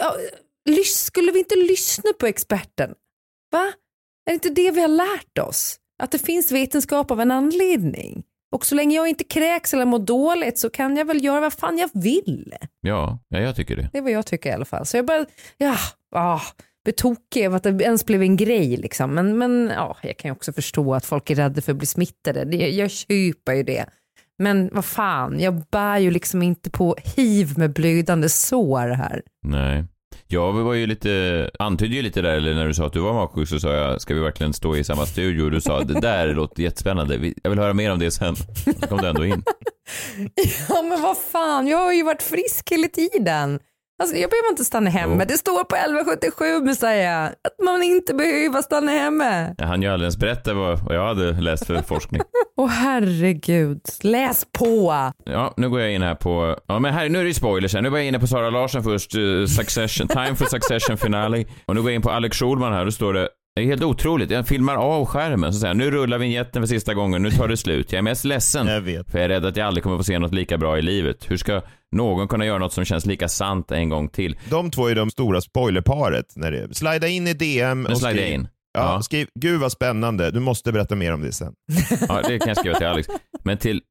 lys, 0.69 1.03
skulle 1.05 1.31
vi 1.31 1.39
inte 1.39 1.55
lyssna 1.55 2.13
på 2.19 2.25
experten? 2.27 2.93
Va? 3.51 3.73
Är 4.25 4.31
det 4.31 4.33
inte 4.33 4.49
det 4.49 4.71
vi 4.71 4.81
har 4.81 4.87
lärt 4.87 5.37
oss? 5.37 5.79
Att 6.03 6.11
det 6.11 6.19
finns 6.19 6.51
vetenskap 6.51 7.11
av 7.11 7.21
en 7.21 7.31
anledning. 7.31 8.23
Och 8.51 8.65
så 8.65 8.75
länge 8.75 8.95
jag 8.95 9.07
inte 9.07 9.23
kräks 9.23 9.73
eller 9.73 9.85
mår 9.85 9.99
dåligt 9.99 10.59
så 10.59 10.69
kan 10.69 10.97
jag 10.97 11.05
väl 11.05 11.23
göra 11.23 11.39
vad 11.39 11.53
fan 11.53 11.77
jag 11.77 11.89
vill. 11.93 12.53
Ja, 12.81 13.19
ja 13.29 13.39
jag 13.39 13.55
tycker 13.55 13.75
det. 13.75 13.89
Det 13.91 13.97
är 13.97 14.01
vad 14.01 14.11
jag 14.11 14.25
tycker 14.25 14.49
i 14.49 14.53
alla 14.53 14.65
fall. 14.65 14.85
Så 14.85 14.97
jag 14.97 15.05
bara, 15.05 15.25
ja, 15.57 15.75
ah, 16.15 16.41
blir 16.83 16.93
tokig 16.93 17.45
av 17.45 17.55
att 17.55 17.63
det 17.63 17.69
ens 17.69 18.05
blev 18.05 18.21
en 18.21 18.37
grej 18.37 18.77
liksom. 18.77 19.13
Men, 19.13 19.37
men 19.37 19.71
ja, 19.75 19.97
jag 20.01 20.17
kan 20.17 20.29
ju 20.29 20.33
också 20.33 20.53
förstå 20.53 20.93
att 20.93 21.05
folk 21.05 21.29
är 21.29 21.35
rädda 21.35 21.61
för 21.61 21.71
att 21.71 21.77
bli 21.77 21.87
smittade. 21.87 22.45
Det, 22.45 22.69
jag 22.69 22.91
köper 22.91 23.53
ju 23.53 23.63
det. 23.63 23.85
Men 24.37 24.69
vad 24.73 24.85
fan, 24.85 25.39
jag 25.39 25.63
bär 25.71 25.97
ju 25.97 26.11
liksom 26.11 26.41
inte 26.41 26.69
på 26.69 26.95
hiv 27.15 27.57
med 27.57 27.73
blödande 27.73 28.29
sår 28.29 28.87
här. 28.87 29.21
Nej. 29.41 29.85
Jag 30.27 30.53
var 30.53 30.73
ju 30.73 30.87
lite, 30.87 31.49
antydde 31.59 31.95
ju 31.95 32.01
lite 32.01 32.21
där, 32.21 32.29
eller 32.37 32.53
när 32.53 32.67
du 32.67 32.73
sa 32.73 32.85
att 32.85 32.93
du 32.93 32.99
var 32.99 33.13
magsjuk 33.13 33.49
så 33.49 33.59
sa 33.59 33.73
jag, 33.73 34.01
ska 34.01 34.13
vi 34.13 34.19
verkligen 34.19 34.53
stå 34.53 34.75
i 34.77 34.83
samma 34.83 35.05
studio? 35.05 35.49
Du 35.49 35.61
sa, 35.61 35.83
det 35.83 36.01
där 36.01 36.33
låter 36.33 36.63
jättespännande, 36.63 37.33
jag 37.43 37.49
vill 37.49 37.59
höra 37.59 37.73
mer 37.73 37.91
om 37.91 37.99
det 37.99 38.11
sen. 38.11 38.35
Så 38.35 38.87
kom 38.87 38.97
du 38.97 39.07
ändå 39.07 39.25
in. 39.25 39.43
Ja 40.69 40.81
men 40.81 41.01
vad 41.01 41.17
fan, 41.17 41.67
jag 41.67 41.77
har 41.77 41.93
ju 41.93 42.03
varit 42.03 42.21
frisk 42.23 42.71
hela 42.71 42.87
tiden. 42.87 43.59
Alltså, 44.03 44.17
jag 44.17 44.29
behöver 44.29 44.49
inte 44.49 44.65
stanna 44.65 44.89
hemma. 44.89 45.15
Jo. 45.19 45.25
Det 45.27 45.37
står 45.37 45.63
på 45.63 45.75
1177 45.75 46.65
Messiah 46.65 47.25
att 47.25 47.65
man 47.65 47.83
inte 47.83 48.13
behöver 48.13 48.61
stanna 48.61 48.91
hemma. 48.91 49.55
Jag 49.57 49.67
hann 49.67 49.81
ju 49.81 49.87
alldeles 49.87 50.17
berätta 50.17 50.53
vad, 50.53 50.79
jag 50.89 51.07
hade 51.07 51.31
läst 51.31 51.67
för 51.67 51.81
forskning. 51.81 52.21
Åh 52.57 52.67
herregud, 52.67 53.81
läs 54.01 54.45
på. 54.51 55.11
Ja, 55.25 55.53
nu 55.57 55.69
går 55.69 55.79
jag 55.79 55.91
in 55.93 56.01
här 56.01 56.15
på, 56.15 56.57
ja 56.67 56.79
men 56.79 56.93
här, 56.93 57.09
nu 57.09 57.19
är 57.19 57.23
det 57.23 57.27
ju 57.27 57.33
spoilers 57.33 57.73
här. 57.73 57.81
Nu 57.81 57.89
var 57.89 57.97
jag 57.97 58.07
inne 58.07 58.19
på 58.19 58.27
Sara 58.27 58.49
Larsson 58.49 58.83
först, 58.83 59.15
eh, 59.15 59.45
Succession, 59.45 60.07
Time 60.07 60.35
for 60.35 60.45
Succession 60.45 60.97
Finale. 60.97 61.45
Och 61.65 61.75
nu 61.75 61.81
går 61.81 61.91
jag 61.91 61.95
in 61.95 62.01
på 62.01 62.11
Alex 62.11 62.37
Schulman 62.37 62.73
här, 62.73 62.85
då 62.85 62.91
står 62.91 63.13
det 63.13 63.29
det 63.55 63.61
är 63.61 63.65
helt 63.65 63.83
otroligt. 63.83 64.31
Jag 64.31 64.47
filmar 64.47 64.75
av 64.75 65.05
skärmen 65.05 65.53
så 65.53 65.59
säger 65.59 65.69
jag, 65.69 65.77
nu 65.77 65.91
rullar 65.91 66.17
vignetten 66.17 66.61
för 66.61 66.67
sista 66.67 66.93
gången, 66.93 67.21
nu 67.23 67.31
tar 67.31 67.47
det 67.47 67.57
slut. 67.57 67.91
Jag 67.91 67.97
är 67.97 68.03
mest 68.03 68.25
ledsen. 68.25 68.67
Jag 68.67 68.81
vet. 68.81 69.11
För 69.11 69.17
jag 69.17 69.25
är 69.25 69.29
rädd 69.29 69.45
att 69.45 69.57
jag 69.57 69.67
aldrig 69.67 69.83
kommer 69.83 69.97
få 69.97 70.03
se 70.03 70.19
något 70.19 70.33
lika 70.33 70.57
bra 70.57 70.77
i 70.77 70.81
livet. 70.81 71.31
Hur 71.31 71.37
ska 71.37 71.61
någon 71.95 72.27
kunna 72.27 72.45
göra 72.45 72.57
något 72.57 72.73
som 72.73 72.85
känns 72.85 73.05
lika 73.05 73.27
sant 73.27 73.71
en 73.71 73.89
gång 73.89 74.09
till? 74.09 74.37
De 74.49 74.71
två 74.71 74.87
är 74.87 74.95
de 74.95 75.09
stora 75.09 75.41
spoilerparet. 75.41 76.25
När 76.35 76.51
det, 76.51 76.75
slida 76.75 77.07
in 77.07 77.27
i 77.27 77.33
DM 77.33 77.85
och 77.85 77.97
skriv, 77.97 78.33
in. 78.33 78.47
Ja, 78.77 78.93
Ja. 78.95 79.01
skriv, 79.01 79.27
gud 79.39 79.59
vad 79.59 79.71
spännande, 79.71 80.31
du 80.31 80.39
måste 80.39 80.71
berätta 80.71 80.95
mer 80.95 81.13
om 81.13 81.21
det 81.21 81.31
sen. 81.31 81.53
Ja, 82.07 82.21
det 82.27 82.39
kan 82.39 82.47
jag 82.47 82.57
skriva 82.57 82.77
till 82.77 82.87
Alex. 82.87 83.07
Men 83.43 83.57
till, 83.57 83.81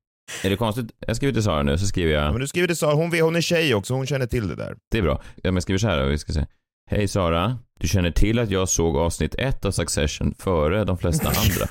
är 0.45 0.51
det 0.51 0.57
konstigt? 0.57 0.87
Jag 1.07 1.17
skriver 1.17 1.33
till 1.35 1.43
Sara 1.43 1.63
nu, 1.63 1.79
så 1.79 1.87
skriver 1.87 2.13
Ja, 2.13 2.21
jag, 2.25 2.33
men 2.33 2.41
du 2.41 2.47
skriver 2.47 2.69
det 2.69 2.77
Sara, 2.77 2.95
hon, 2.95 3.21
hon 3.21 3.37
är 3.37 3.41
tjej 3.41 3.75
också, 3.75 3.95
hon 3.95 4.07
känner 4.07 4.27
till 4.27 4.49
det 4.49 4.55
där. 4.55 4.75
det 4.91 4.99
är 4.99 5.03
bra. 5.03 5.23
Ja, 5.35 5.41
men 5.43 5.55
jag 5.55 5.63
skriver 5.63 5.79
så 5.79 5.87
här, 5.89 6.05
vi 6.07 6.19
ska 6.19 6.33
se. 6.33 6.47
Hej 6.91 7.09
Sara, 7.09 7.59
du 7.83 7.89
känner 7.89 8.11
till 8.11 8.39
att 8.39 8.51
jag 8.51 8.69
såg 8.69 8.97
avsnitt 8.97 9.35
ett 9.39 9.65
av 9.65 9.71
Succession 9.71 10.35
före 10.39 10.85
de 10.85 10.99
flesta 10.99 11.29
andra. 11.29 11.67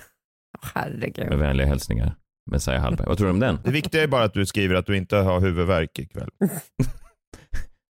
Herregud. 0.74 1.30
Med 1.30 1.38
vänliga 1.38 1.68
hälsningar. 1.68 2.16
Messiah 2.52 2.82
Hallberg. 2.82 3.08
Vad 3.08 3.18
tror 3.18 3.28
du 3.28 3.34
om 3.34 3.40
den? 3.40 3.60
Det 3.64 3.72
viktiga 3.72 4.04
är 4.04 4.08
bara 4.08 4.24
att 4.24 4.34
du 4.34 4.46
skriver 4.46 4.76
att 4.76 4.86
du 4.86 4.98
inte 4.98 5.18
har 5.18 5.40
huvudvärk 5.40 6.00
ikväll. 6.00 6.30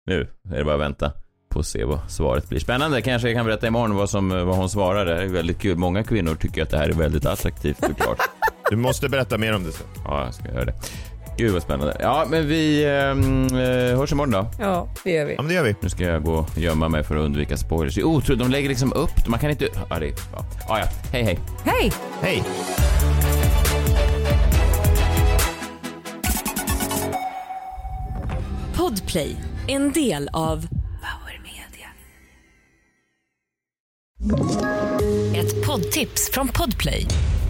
Nu 0.05 0.27
är 0.51 0.57
det 0.57 0.63
bara 0.63 0.75
att 0.75 0.81
vänta 0.81 1.11
på 1.49 1.59
att 1.59 1.65
se 1.65 1.83
vad 1.83 2.11
svaret 2.11 2.49
blir. 2.49 2.59
Spännande, 2.59 3.01
kanske 3.01 3.27
jag 3.27 3.37
kan 3.37 3.45
berätta 3.45 3.67
imorgon 3.67 3.95
vad, 3.95 4.09
som, 4.09 4.29
vad 4.29 4.55
hon 4.55 4.69
svarar. 4.69 5.05
Det 5.05 5.23
är 5.23 5.27
väldigt 5.27 5.59
kul. 5.59 5.77
Många 5.77 6.03
kvinnor 6.03 6.35
tycker 6.35 6.63
att 6.63 6.69
det 6.69 6.77
här 6.77 6.89
är 6.89 6.93
väldigt 6.93 7.25
attraktivt 7.25 7.77
såklart. 7.79 8.17
Du 8.69 8.75
måste 8.75 9.09
berätta 9.09 9.37
mer 9.37 9.55
om 9.55 9.63
det 9.63 9.71
sen. 9.71 9.87
Ja, 10.05 10.23
jag 10.25 10.33
ska 10.33 10.47
göra 10.47 10.65
det. 10.65 10.73
Gud 11.37 11.53
vad 11.53 11.63
spännande. 11.63 11.97
Ja, 11.99 12.25
men 12.29 12.47
vi 12.47 12.85
ehm, 12.85 13.45
eh, 13.45 13.97
hörs 13.97 14.11
imorgon 14.11 14.31
då. 14.31 14.51
Ja, 14.59 14.87
det 15.03 15.11
gör 15.11 15.25
vi. 15.25 15.33
Ja, 15.35 15.41
men 15.41 15.49
det 15.49 15.53
gör 15.53 15.63
vi. 15.63 15.75
Nu 15.81 15.89
ska 15.89 16.03
jag 16.03 16.23
gå 16.23 16.33
och 16.33 16.57
gömma 16.57 16.89
mig 16.89 17.03
för 17.03 17.15
att 17.15 17.21
undvika 17.21 17.57
spoilers. 17.57 17.95
Det 17.95 18.01
är 18.01 18.05
otroligt, 18.05 18.39
de 18.39 18.51
lägger 18.51 18.69
liksom 18.69 18.93
upp, 18.93 19.27
man 19.27 19.39
kan 19.39 19.49
inte... 19.49 19.67
Ja, 19.89 19.99
det 19.99 20.05
är... 20.05 20.13
Ja, 20.33 20.45
ja. 20.67 20.79
ja. 20.79 20.85
Hej, 21.11 21.23
hej. 21.23 21.39
Hej! 21.63 21.91
Hej! 22.21 22.43
Podplay, 28.75 29.35
en 29.67 29.91
del 29.91 30.29
av 30.33 30.67
Power 31.01 31.41
Media. 31.43 31.89
Ett 35.41 35.65
poddtips 35.67 36.29
från 36.33 36.47
Podplay. 36.47 37.07